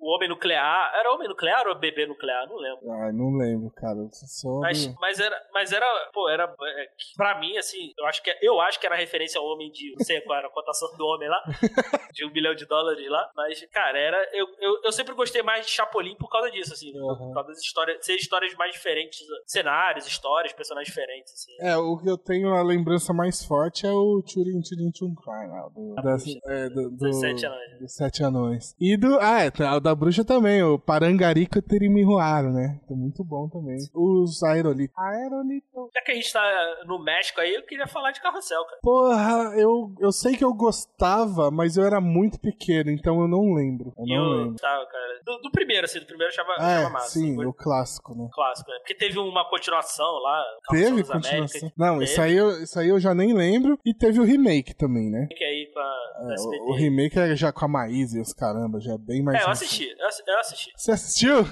[0.05, 0.91] o, Homem Nuclear.
[0.95, 2.47] Era Homem Nuclear ou Bebê Nuclear?
[2.47, 2.85] Não lembro.
[2.87, 3.07] Né?
[3.07, 3.95] Ah, não lembro, cara.
[4.11, 6.87] Só Mas, mas era, mas era, pô, era, é,
[7.17, 10.05] pra mim, assim, eu acho que, eu acho que era referência ao homem de, não
[10.05, 11.41] sei qual era a cotação do homem lá,
[12.13, 15.65] de um bilhão de dólares lá, mas, cara, era, eu, eu, eu sempre gostei mais
[15.65, 17.27] de Chapolin por causa disso, assim, por- Uhum.
[17.27, 21.51] por causa das histórias, ser histórias mais diferentes, cenários, histórias, personagens diferentes, assim.
[21.61, 25.47] É, o que eu tenho a lembrança mais forte é o Turing Turing Tchum Cry,
[25.47, 26.39] lá, do, das- bruxa.
[26.45, 27.79] é, do, do- Dos Sete Anões.
[27.79, 28.75] dos Sete Anões.
[28.79, 29.17] E do.
[29.19, 32.79] Ah, é, o da bruxa também, o Parangarico Tirimiruaro, né?
[32.89, 33.77] É muito bom também.
[33.93, 34.95] Os Aerolitos.
[34.97, 35.89] Aerolito.
[35.93, 36.41] Já que a gente tá
[36.85, 38.79] no México aí, eu queria falar de Carrossel, cara.
[38.81, 43.53] Porra, eu, eu sei que eu gostava, mas eu era muito pequeno, então eu não
[43.53, 43.93] lembro.
[43.97, 44.55] Eu E não eu lembro.
[44.61, 44.85] cara.
[45.23, 47.09] Do, do primeiro, assim, do primeiro eu achava, achava É, massa.
[47.19, 48.27] sim, foi o clássico, né?
[48.33, 48.77] clássico, né?
[48.79, 51.71] Porque teve uma continuação lá, Teve Américas, continuação?
[51.77, 52.27] Não, isso Teve.
[52.27, 53.79] aí, eu, isso aí eu já nem lembro.
[53.85, 55.27] E teve o remake também, né?
[55.35, 58.33] que aí com a É, o, o remake é já com a Maísa e os
[58.33, 59.39] caramba, já é bem mais.
[59.39, 59.84] É, eu antigo.
[59.93, 59.99] Assisti.
[60.01, 60.71] Eu, assi- eu assisti.
[60.75, 61.35] Você assistiu?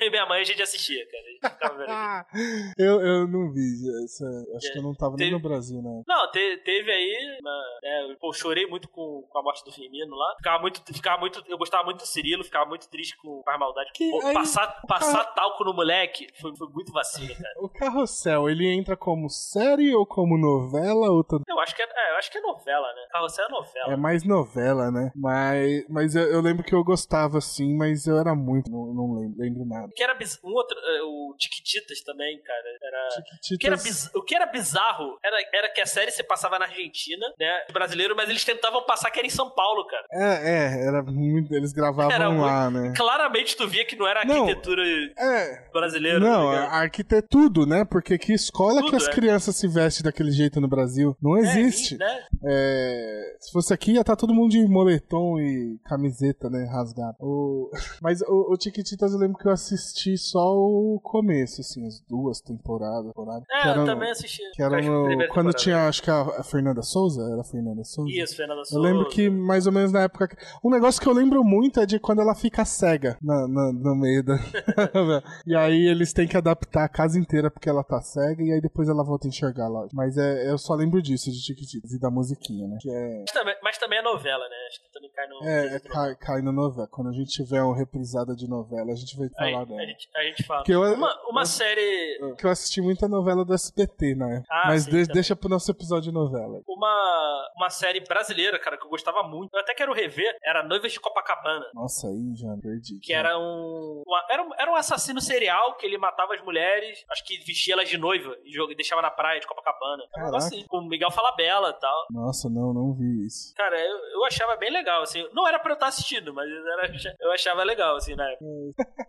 [0.00, 1.24] Eu e minha mãe a gente assistia, cara.
[1.24, 2.72] A gente ficava vendo aqui.
[2.78, 4.04] eu, eu não vi.
[4.04, 4.24] Essa,
[4.56, 6.02] acho que eu não tava nem Teve- no Brasil, né?
[6.06, 7.38] Não, te- teve aí.
[7.42, 10.34] na- é, pô, chorei muito com, com a morte do Firmino lá.
[10.36, 11.42] Ficava muito, ficava muito.
[11.48, 13.90] Eu gostava muito do Cirilo, ficava muito triste com a maldade.
[13.94, 17.54] Que Pô, aí- passar passar talco no moleque foi, foi muito vacilo, cara.
[17.58, 21.10] O Carrossel, ele entra como série ou como novela?
[21.10, 21.44] Ou tanto...
[21.48, 23.06] Eu acho que é, é, eu acho que é novela, né?
[23.10, 23.92] Carrossel é novela.
[23.92, 25.10] É mais novela, né?
[25.16, 28.70] Mas, mas eu, eu lembro que eu gostava sim, mas eu era muito.
[28.70, 29.86] Não, não lembro, lembro nada.
[29.86, 30.38] O que era biz...
[30.44, 32.68] um outro, é, o Tiquititas também, cara.
[32.82, 36.10] Era Chiquititas- O que, era biz- o que era bizarro era, era que a série
[36.10, 37.60] se passava na Argentina, né?
[37.72, 40.04] Brasileiro, mas eles tentavam passar que era em São Paulo, cara.
[40.12, 41.54] É, é, era muito.
[41.54, 42.92] Eles gravavam Era lá, né?
[42.96, 44.42] Claramente tu via que não era Não.
[44.42, 44.82] arquitetura
[45.18, 45.68] É.
[45.72, 46.18] brasileira.
[46.20, 47.84] Não, tá arquitetura tudo, né?
[47.84, 49.10] Porque que escola Tudo, que as é.
[49.12, 51.16] crianças se vestem daquele jeito no Brasil?
[51.22, 51.96] Não É, existe.
[51.96, 52.20] né?
[52.46, 56.64] É, se fosse aqui, ia estar todo mundo de moletom e camiseta, né?
[56.70, 57.16] Rasgado.
[57.20, 57.37] O-
[58.02, 62.40] Mas o, o Tiquititas eu lembro que eu assisti só o começo, assim, as duas
[62.40, 63.12] temporadas.
[63.12, 64.42] temporada, É, eu também assisti.
[64.54, 68.10] Que era no- quando tinha, acho que a, Fernanda Souza, era a Fernanda Souza?
[68.10, 68.80] Isso, Fernanda Eu Souza.
[68.88, 70.28] lembro que mais ou menos na época.
[70.64, 73.94] Um negócio que eu lembro muito é de quando ela fica cega na, na- no
[73.96, 74.36] meio da.
[75.46, 78.60] e aí eles têm que adaptar a casa inteira porque ela tá cega e aí
[78.60, 79.86] depois ela volta a enxergar lá.
[79.92, 82.78] Mas é, eu só lembro disso de Chiquititas e da musiquinha, né?
[82.80, 83.18] Que é.
[83.20, 84.56] Mas também, mas também é novela, né?
[84.68, 85.44] Acho que também cai no.
[85.44, 86.88] É, é cai, cai no novela.
[86.90, 89.80] Quando a gente tiver uma reprisada de novela, a gente vai falar a, dela.
[89.86, 90.64] gente, a gente fala.
[90.68, 92.34] Eu- uma uma eu- série.
[92.38, 94.48] Que eu assisti muita novela do SBT na época.
[94.50, 96.60] Ah, Mas sim, de- deixa pro nosso episódio de novela.
[96.66, 99.52] Uma, uma série brasileira, cara, que eu gostava muito.
[99.54, 100.36] Eu até quero rever.
[100.44, 101.66] Era Noivas de Copacabana.
[101.74, 102.98] Nossa, aí já perdi.
[103.00, 104.50] Que era um, uma- era um.
[104.58, 108.36] Era um assassino serial que ele matava as mulheres, acho que vestia elas de noiva
[108.44, 110.02] e e deixava na praia de Copacabana.
[110.12, 110.36] Caraca.
[110.38, 112.06] assim, com o Miguel Falabella e tal.
[112.10, 113.54] Nossa, não, não vi isso.
[113.54, 115.26] Cara, eu, eu achava bem legal, assim.
[115.32, 116.88] Não era pra eu estar assistindo, mas era,
[117.20, 118.46] eu achava legal, assim, na época.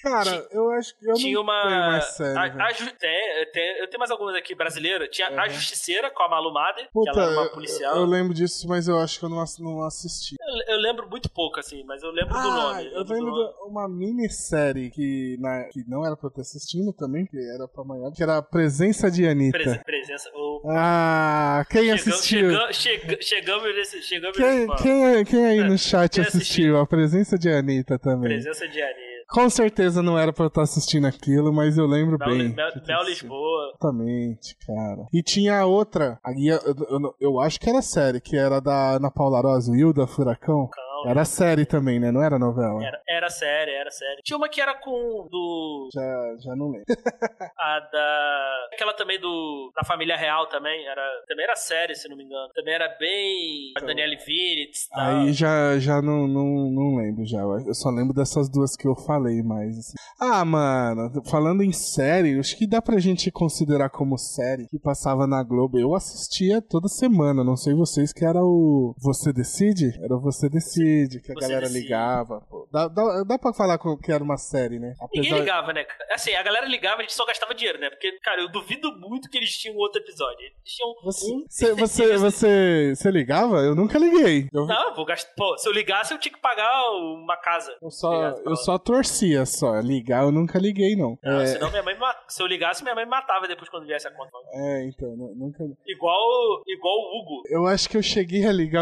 [0.01, 1.62] Cara, eu acho que eu Tinha não uma.
[1.68, 5.07] tenho mais série, a- a Ju- tem- tem- eu tenho mais algumas aqui brasileiras.
[5.12, 5.49] Tinha A Uhum.
[5.51, 7.95] Justiceira com a Malu Mader, que ela era uma eu- policial.
[7.95, 10.36] Eu, Eu, lembro disso, mas eu acho que eu não, não assisti.
[10.68, 12.91] eu lembro muito pouco, assim, mas eu lembro do Ah, nome.
[12.93, 13.47] eu do lembro nome.
[13.53, 17.68] de uma minissérie que, na, que não era pra eu ter assistindo também, que era
[17.68, 19.57] pra amanhã, que era a Presença de Anitta.
[19.57, 20.30] Presen- presença.
[20.34, 20.62] O...
[20.70, 22.49] Ah, quem Chegamos, assistiu?
[22.49, 24.01] chegamos, chega- chegamos nesse.
[24.01, 26.78] Chegamos Quem, nesse quem, quem aí no chat Quem assistiu?
[26.80, 28.30] A Presença de Anitta também.
[28.30, 29.00] Presença de Anitta.
[29.30, 32.52] Com certeza não era pra eu estar assistindo aquilo, mas eu lembro bem.
[32.56, 33.70] Tinha- Lisboa.
[33.70, 35.06] Exatamente, cara.
[35.14, 36.58] E tinha outra, eu,
[36.89, 40.68] eu, eu- acho que era série, que era da Ana Paula Rosa, Hilda Furacão.
[40.68, 42.12] Cão, Era série também, né?
[42.12, 42.84] Não era novela.
[42.84, 44.22] Era, era série, era série.
[44.24, 45.89] Tinha uma que era com do.
[45.93, 46.86] Já, já não lembro.
[47.58, 48.68] A da.
[48.74, 49.72] Aquela também do.
[49.76, 50.86] Da família real também.
[50.86, 52.50] Era, também era série, se não me engano.
[52.54, 53.74] Também era bem.
[53.78, 55.00] A Daniele Vinitz e tal.
[55.02, 57.39] Aí já, já não, não, não lembro já.
[57.39, 59.78] Eu só lembro dessas duas que eu falei mais.
[59.78, 59.93] assim.
[60.20, 65.26] Ah, mano, falando em série, acho que dá pra gente considerar como série que passava
[65.26, 65.80] na Globo.
[65.80, 69.97] Eu assistia toda semana, não sei vocês, que era o Você Decide?
[70.02, 70.89] Era o Você Decide,
[71.24, 71.80] que a Você galera Decide.
[71.82, 72.42] ligava.
[72.50, 72.68] Pô.
[72.72, 74.94] Dá, dá, dá pra falar com- que era uma série, né?
[75.14, 75.86] Ninguém Apesar- ligava, né?
[76.12, 77.90] Assim, a galera ligava, a gente só gastava dinheiro, né?
[77.90, 80.40] Porque, cara, eu duvido muito que eles tinham outro episódio.
[80.40, 81.46] Eles tinham Você, um.
[81.48, 83.58] você, você, você, você ligava?
[83.62, 84.48] Eu nunca liguei.
[84.54, 85.32] Eu, Não, eu vou gastar.
[85.36, 87.76] Pô, se eu ligasse, eu tinha que pagar uma casa.
[87.82, 89.80] eu só, eu só torcia só.
[89.80, 91.18] Ligar eu nunca liguei, não.
[91.24, 91.96] Não, é, senão minha mãe
[92.28, 94.32] Se eu ligasse, minha mãe me matava depois quando viesse a conta.
[94.54, 95.64] é, então, nu- nunca.
[95.88, 97.44] Igual, igual o Hugo.
[97.48, 98.80] Eu acho que eu cheguei a ligar.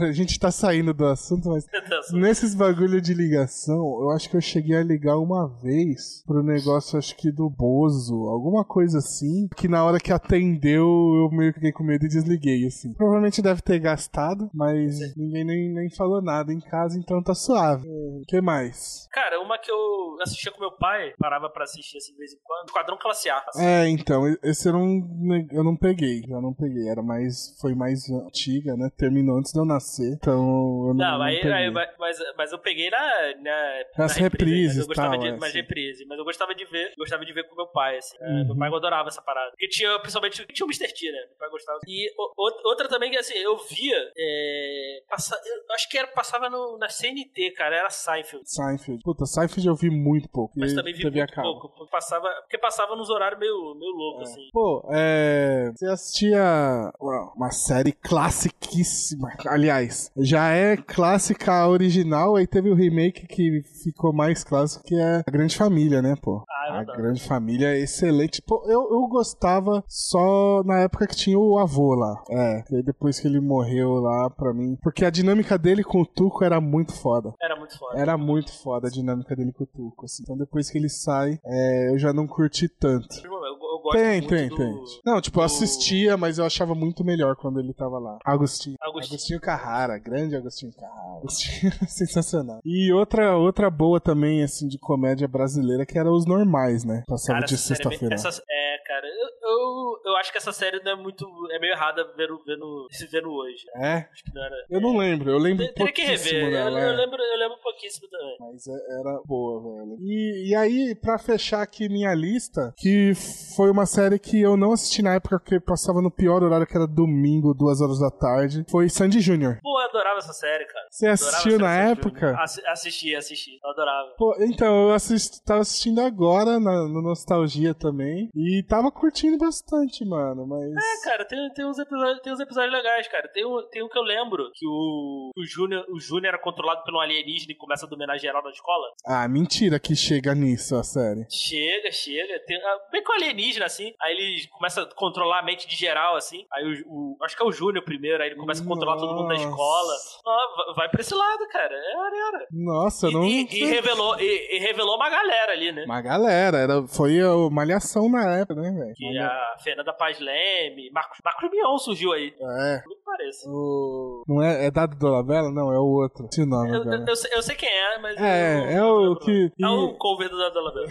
[0.00, 1.66] A gente tá saindo do assunto, mas
[2.12, 6.98] nesses bagulho de ligação, eu acho que eu cheguei a ligar uma vez pro negócio,
[6.98, 11.58] acho que do Bozo, alguma coisa assim, que na hora que atendeu eu meio que
[11.58, 12.92] fiquei com medo e desliguei, assim.
[12.94, 17.88] Provavelmente deve ter gastado, mas ninguém nem, nem falou nada em casa, então tá suave.
[17.88, 19.08] O que mais?
[19.12, 22.38] Cara, uma que eu assistia com meu pai, parava pra assistir assim de vez em
[22.42, 22.68] quando.
[22.68, 23.42] Esquadrão Classe A.
[23.48, 23.64] assim.
[23.64, 26.88] É, então, esse eu não, eu não peguei, já não peguei.
[26.88, 28.90] Era mais, foi mais antiga, né?
[28.96, 31.52] Terminou antes de eu nascer, então eu Não, não aí, peguei.
[31.52, 32.98] aí- mas, mas eu peguei na,
[33.42, 35.58] na, Nas na reprise, reprises mas eu gostava tal, de é, mais sim.
[35.60, 38.16] reprise, mas eu gostava de ver, gostava de ver com meu pai, assim.
[38.20, 38.46] É, Uhum.
[38.46, 39.50] Meu pai adorava essa parada.
[39.50, 40.92] Porque tinha, principalmente, tinha o Mr.
[40.94, 41.18] T, né?
[41.28, 41.78] Meu pai gostava.
[41.86, 46.48] E o- outra também que, assim, eu via, é, passa, eu acho que era, passava
[46.50, 48.44] no, na CNT, cara, era Seinfeld.
[48.48, 49.02] Seinfeld.
[49.02, 50.54] Puta, Seinfeld eu vi muito pouco.
[50.58, 51.68] Mas também vi muito pouco.
[51.70, 54.48] Porque passava, porque passava nos horários meio, meio louco, assim.
[54.52, 55.70] Pô, é.
[55.74, 56.92] Você assistia
[57.36, 59.30] uma série classiquíssima.
[59.46, 64.94] Aliás, já é clássica a original, aí teve o remake que ficou mais clássico, que
[64.94, 66.44] é A Grande Família, né, pô?
[66.48, 66.96] Ah, raiva A.
[66.96, 68.42] Grande Família é excelente.
[68.42, 72.22] Pô, eu, eu gostava só na época que tinha o avô lá.
[72.30, 74.76] É, e aí depois que ele morreu lá, pra mim.
[74.82, 77.32] Porque a dinâmica dele com o Tuco era muito foda.
[77.40, 77.98] Era muito foda.
[78.00, 80.04] Era muito foda a dinâmica dele com o Tuco.
[80.04, 80.22] Assim.
[80.22, 83.08] Então depois que ele sai, é, eu já não curti tanto.
[83.48, 84.56] Eu, eu gosto Tem, muito tem, do...
[84.56, 84.74] tem.
[85.04, 88.18] Não, tipo, eu do- assistia, mas eu achava muito melhor quando ele tava lá.
[88.24, 88.76] Agostinho.
[88.80, 89.14] Agostinho.
[89.14, 91.18] Agostinho Carrara, grande Agostinho Carrara.
[91.18, 92.60] Agostinho sensacional.
[92.64, 97.02] E outra, outra boa também, assim, de comédia brasileira, que era Os Normais, né?
[97.06, 98.14] Passava Cara, de é, sexta-feira.
[98.14, 101.26] é, cara, eu, eu, eu acho que essa série não é muito.
[101.52, 103.64] É meio errada vendo, vendo, se vendo hoje.
[103.76, 104.06] É?
[104.12, 104.56] Acho que não era.
[104.70, 106.44] Eu não lembro, eu lembro Tem- Teria que rever.
[106.44, 106.92] eu, eu é.
[106.96, 108.36] lembro, eu lembro pouquíssimo também.
[108.40, 109.96] Mas é- era boa, velho.
[110.00, 113.12] E, e aí, pra fechar aqui minha lista, que
[113.56, 116.76] foi uma série que eu não assisti na época, porque passava no pior horário, que
[116.76, 119.58] era domingo, duas horas da tarde, foi Sandy Júnior.
[119.62, 120.86] Pô, eu adorava essa série, cara.
[120.90, 122.36] Você assistiu na época?
[122.38, 123.58] Assi- assisti, assisti.
[123.62, 124.08] Eu adorava.
[124.16, 128.28] Pô, então, eu assisti, tava assistindo agora na, no Nostalgia também.
[128.34, 130.46] E tava curtindo bastante, mano.
[130.46, 130.70] Mas.
[130.72, 133.28] É, cara, tem, tem, uns episódios, tem uns episódios legais, cara.
[133.28, 136.82] Tem um, tem um que eu lembro que o, o Júnior o Júnior era controlado
[136.90, 138.86] um alienígena e começa a dominar geral na escola.
[139.04, 141.26] Ah, mentira que chega nisso a série.
[141.30, 142.38] Chega, chega.
[142.46, 143.27] Tem, ah, bem com alienígena,
[143.64, 143.92] assim.
[144.00, 146.44] Aí ele começa a controlar a mente de geral, assim.
[146.52, 149.14] Aí o, o- acho que é o Júnior primeiro, aí ele começa a controlar todo
[149.14, 149.48] mundo da Nossa.
[149.48, 149.92] escola.
[150.26, 151.74] Ah, vai- pra esse lado, cara.
[151.74, 152.38] É maneiro.
[152.52, 153.24] Nossa, eu E, não.
[153.24, 155.84] e- e revelou, e, e revelou uma galera ali, né?
[155.84, 158.94] Uma galera, era, foi a malhação na época, né, velho?
[158.94, 162.32] Que a Fernanda Paz Leme, Marcos, Marcos Mion surgiu aí.
[162.40, 162.82] É.
[162.86, 163.48] Não parece.
[163.48, 164.22] O...
[164.26, 165.50] Não é, é Dado Dolabella?
[165.50, 166.26] Não, é o outro.
[166.30, 168.16] Esse nome Eu, eu, eu sei, eu sei quem é, mas.
[168.20, 169.50] É, é o que-.
[169.60, 170.88] É o cover do Dado Labella.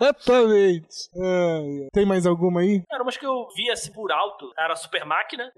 [0.00, 1.10] Exatamente.
[1.92, 2.82] Tem mais alguma aí?
[2.90, 4.52] Era umas que eu vi assim por alto.
[4.58, 5.52] Era Super Máquina.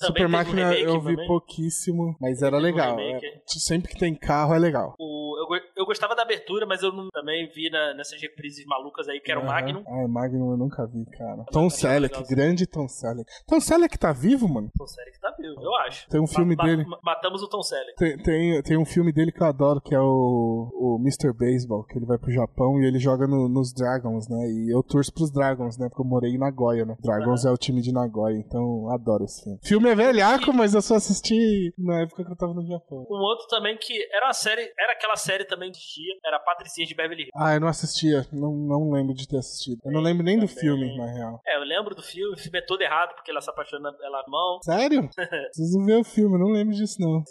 [0.00, 1.26] Super um Máquina eu vi também.
[1.26, 2.96] pouquíssimo, mas era um legal.
[2.96, 3.26] remake.
[3.26, 3.40] é.
[3.46, 4.94] Sempre que tem carro é legal.
[4.98, 5.36] O,
[5.76, 9.30] eu gostava da abertura, mas eu não- também vi na- nessas reprises malucas aí, que
[9.32, 9.44] era o.
[9.44, 9.82] Magnum.
[9.86, 11.44] Ah, Magnum eu nunca vi, cara.
[11.50, 13.28] Tom achava Selleck, legal, grande Tom Selleck.
[13.46, 14.70] Tom Selleck tá vivo, mano?
[14.78, 16.08] Tom Selleck tá vivo, eu acho.
[16.08, 16.84] Tem um filme Ma- dele.
[16.84, 17.96] ma- matamos o Tom Selleck.
[17.96, 21.32] Tem, tem, tem um filme dele que eu adoro, que é o, o Mr.
[21.32, 24.46] Baseball, que ele vai pro Japão e ele joga no- nos Dragons, né?
[24.50, 25.88] E eu torço pros Dragons, né?
[25.88, 26.96] Porque eu morei em Nagoya, né?
[27.00, 29.58] Dragons é o time de Nagoya, então eu adoro esse filme.
[29.62, 33.06] Filme é velhaco, mas eu só assisti na época que eu tava no Japão.
[33.10, 36.86] Um outro também que era uma série, era aquela série também que existia, era Patricinha
[36.86, 37.32] de Beverly Hills.
[37.36, 39.80] Ah, eu não assistia, não, não lembro de ter assistido.
[39.84, 41.40] Eu não lembro nem do filme, na real.
[41.46, 44.24] É, eu lembro do filme, o filme é todo errado porque ela se apaixona pela
[44.28, 44.58] mão.
[44.64, 45.08] Sério?
[45.08, 47.22] Preciso ver o filme, eu não lembro disso não.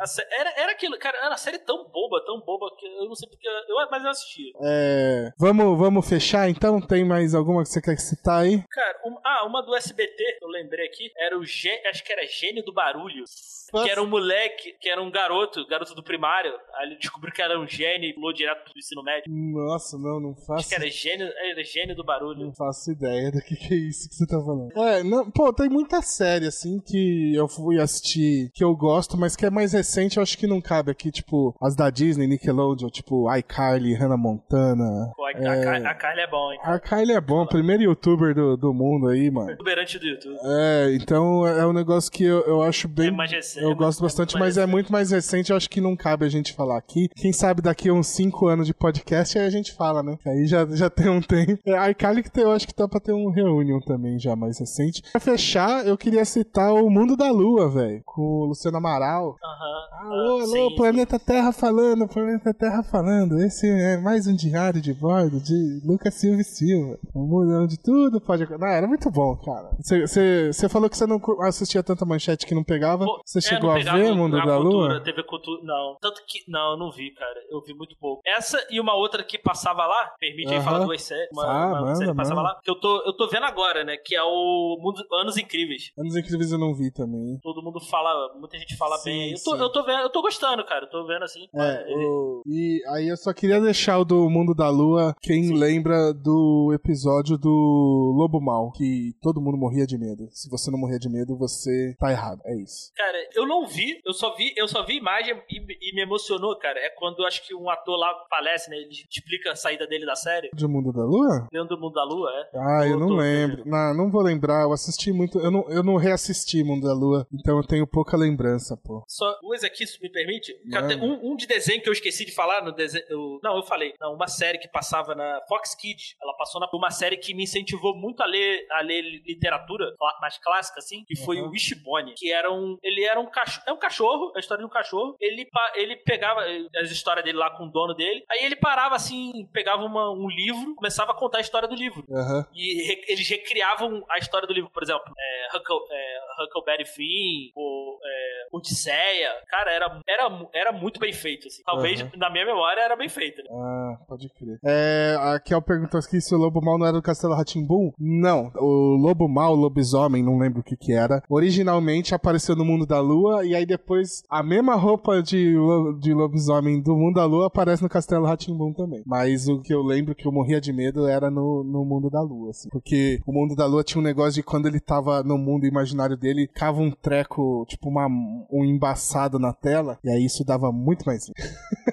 [0.00, 3.06] A sé- era, era aquilo, cara, era uma série tão boba, tão boba que eu
[3.06, 3.46] não sei porque.
[3.46, 4.52] Eu, mas eu assisti.
[4.64, 6.80] É, vamos, vamos fechar então?
[6.80, 8.62] Tem mais alguma que você quer citar aí?
[8.70, 12.26] Cara, um- ah, uma do SBT, eu lembrei aqui, era o Gê, acho que era
[12.26, 13.24] Gênio do Barulho.
[13.72, 16.52] Que era um moleque, que era um garoto, garoto do primário.
[16.74, 19.24] Aí ele descobriu que era um gênio e pulou direto pro ensino médio.
[19.28, 22.46] Nossa, não, não Acho faço que era gênio, era gênio do barulho.
[22.46, 24.70] Não faço ideia do que, que é isso que você tá falando.
[24.76, 29.36] É, não, pô, tem muita série, assim, que eu fui assistir que eu gosto, mas
[29.36, 32.88] que é mais recente, eu acho que não cabe aqui, tipo, as da Disney, Nickelodeon,
[32.88, 35.10] tipo, iCarly, Hannah Montana.
[35.16, 35.86] Pô, a, É.
[35.86, 36.58] a, a Carly é bom, hein?
[36.62, 39.50] A Kylie é bom, primeiro youtuber do, do mundo aí, mano.
[39.50, 40.36] Exuberante do YouTube.
[40.44, 43.08] É, então é um negócio que eu, eu acho bem.
[43.08, 44.72] É mais recente, eu é gosto muito bastante, mais mas é recente.
[44.72, 47.08] muito mais recente, eu acho que não cabe a gente falar aqui.
[47.16, 50.18] Quem sabe daqui a uns 5 anos de podcast aí a gente fala, né?
[50.26, 51.58] Aí já, já tem um tempo.
[51.64, 55.02] É, a que eu acho que tá pra ter um reunion também já mais recente.
[55.10, 58.02] Pra fechar, eu queria citar o Mundo da Lua, velho.
[58.04, 59.36] Com o Luciano Amaral.
[59.42, 59.82] Aham.
[60.02, 63.38] Alô, Ah, alô, sim, Planeta Terra falando, Planeta Terra falando.
[63.40, 66.98] Esse é mais um diário de bordo de Lucas Silva e Silva.
[67.14, 68.66] Um mundo onde tudo pode acontecer.
[68.66, 69.70] Não, era muito bom, cara.
[69.80, 73.06] Você falou que você não assistia tanta manchete que não pegava.
[73.24, 75.00] Você é, chegou a ver Mundo da cultura, Lua?
[75.04, 75.96] TV Cultura, não.
[76.00, 76.42] Tanto que.
[76.48, 77.40] Não, eu não vi, cara.
[77.50, 78.22] Eu vi muito pouco.
[78.26, 81.28] Essa e uma outra que passava lá, permite aí falar duas séries.
[81.32, 82.54] Uma, Ah, uma manda, série que passava manda.
[82.54, 82.60] lá.
[82.62, 83.96] Que eu tô, eu tô vendo agora, né?
[83.96, 85.92] Que é o Mundo, Anos Incríveis.
[85.98, 87.38] Anos Incríveis eu não vi também.
[87.42, 89.32] Todo mundo fala, muita gente fala Sim, bem.
[89.32, 89.62] Eu tô, sim.
[89.62, 90.84] eu tô vendo, eu tô gostando, cara.
[90.86, 91.46] Eu tô vendo assim.
[91.54, 95.44] É, Ele- o- e aí eu só queria deixar o do Mundo da Lua, quem
[95.44, 95.54] Sim.
[95.54, 100.28] lembra do episódio do Lobo Mal, que todo mundo morria de medo.
[100.30, 102.40] Se você não morria de medo, você tá errado.
[102.44, 102.92] É isso.
[102.96, 106.56] Cara, eu não vi, eu só vi, eu só vi imagem e, e me emocionou,
[106.58, 106.78] cara.
[106.78, 108.76] É quando eu acho que um ator lá falece, né?
[108.76, 110.50] Ele explica a saída dele da série.
[110.54, 111.48] De Mundo da Lua?
[111.50, 112.50] Dentro do mundo da lua, é.
[112.54, 113.62] Ah, eu não tô lembro.
[113.66, 114.62] Não, não vou lembrar.
[114.62, 115.38] Eu assisti muito.
[115.40, 119.04] Eu não, eu não reassisti Mundo da Lua, então eu tenho pouca lembrança, pô.
[119.08, 120.54] Só duas aqui, se me permite.
[121.00, 123.04] Um, um de desenho que eu esqueci de falar no desenho.
[123.42, 123.94] Não, eu falei.
[124.00, 126.16] Não, uma série que passava na Fox Kids.
[126.22, 130.38] Ela passou na uma série que me incentivou muito a ler, a ler literatura mais
[130.38, 131.48] clássica, assim, que foi uhum.
[131.48, 132.14] o Wishbone.
[132.16, 132.78] Que era um.
[132.82, 133.64] Ele era um cachorro.
[133.66, 135.16] É um cachorro, a história de um cachorro.
[135.20, 136.40] Ele, ele pegava
[136.76, 138.24] as histórias dele lá com o dono dele.
[138.30, 142.04] Aí ele parava assim, pegava uma, um livro, começava a contar a história do livro.
[142.08, 142.44] Uhum.
[142.54, 147.52] E re, eles recriavam a história do livro, por exemplo, é, Huckle, é, Huckleberry Finn,
[147.54, 149.30] ou é, Odisseia.
[149.48, 151.62] Cara, era, era, era muito bem feito, assim.
[151.64, 152.10] Talvez, uhum.
[152.16, 153.42] na minha memória, era bem feito.
[153.42, 153.48] Né?
[153.50, 154.58] Ah, pode crer.
[154.64, 157.92] É, a Kel perguntou aqui se o Lobo Mal não era do Castelo Ratimbum.
[157.98, 161.22] Não, o Lobo Mal, o lobisomem, não lembro o que que era.
[161.28, 165.54] Originalmente apareceu no Mundo da Lua, e aí depois a mesma roupa de,
[166.00, 169.02] de lobisomem do Mundo da Lua aparece no Castelo Ratimbum também.
[169.06, 172.20] Mas o que eu lembro que eu morria de medo era no, no Mundo da
[172.20, 172.68] Lua, assim.
[172.70, 176.16] Porque o Mundo da Lua tinha um negócio de quando ele tava no mundo imaginário
[176.16, 178.06] dele, cava um treco, tipo uma,
[178.50, 181.30] um embaçado na tela, e aí isso dava muito mais.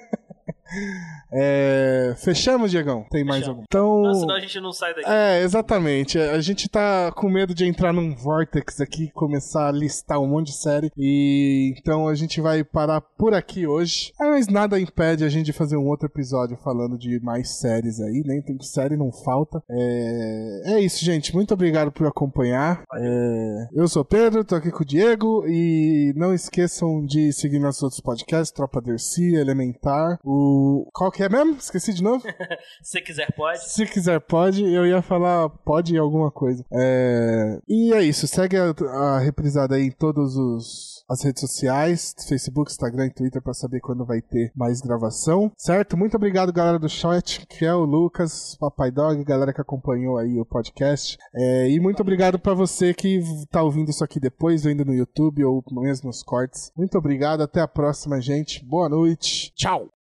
[1.32, 3.04] É, fechamos, Diegão?
[3.10, 3.62] Tem mais algum?
[3.62, 4.02] Então.
[4.02, 5.08] Não, senão a gente não sai daqui.
[5.08, 6.18] É, exatamente.
[6.18, 10.48] A gente tá com medo de entrar num vortex aqui começar a listar um monte
[10.48, 10.90] de série.
[10.96, 14.12] E então a gente vai parar por aqui hoje.
[14.18, 18.22] Mas nada impede a gente de fazer um outro episódio falando de mais séries aí.
[18.24, 19.62] Nem tem série, não falta.
[19.70, 21.34] É, é isso, gente.
[21.34, 22.82] Muito obrigado por acompanhar.
[22.94, 23.68] É...
[23.72, 25.44] Eu sou Pedro, tô aqui com o Diego.
[25.46, 30.18] E não esqueçam de seguir nossos outros podcasts: Tropa Dercy, Elementar,
[30.60, 31.56] o qual que é mesmo?
[31.58, 32.24] Esqueci de novo?
[32.82, 33.70] Se quiser, pode.
[33.70, 34.62] Se quiser, pode.
[34.62, 36.64] Eu ia falar pode alguma coisa.
[36.72, 37.58] É...
[37.68, 38.26] E é isso.
[38.26, 43.42] Segue a, a reprisada aí em todos os as redes sociais, Facebook, Instagram e Twitter
[43.42, 45.96] para saber quando vai ter mais gravação, certo?
[45.96, 50.38] Muito obrigado, galera do chat, que é o Lucas, Papai Dog, galera que acompanhou aí
[50.38, 51.18] o podcast.
[51.34, 55.42] É, e muito obrigado para você que tá ouvindo isso aqui depois, vendo no YouTube
[55.42, 56.70] ou mesmo nos cortes.
[56.76, 58.64] Muito obrigado, até a próxima, gente.
[58.64, 59.52] Boa noite.
[59.56, 59.99] Tchau!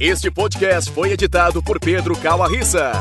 [0.00, 2.92] Este podcast foi editado por Pedro Calarissa.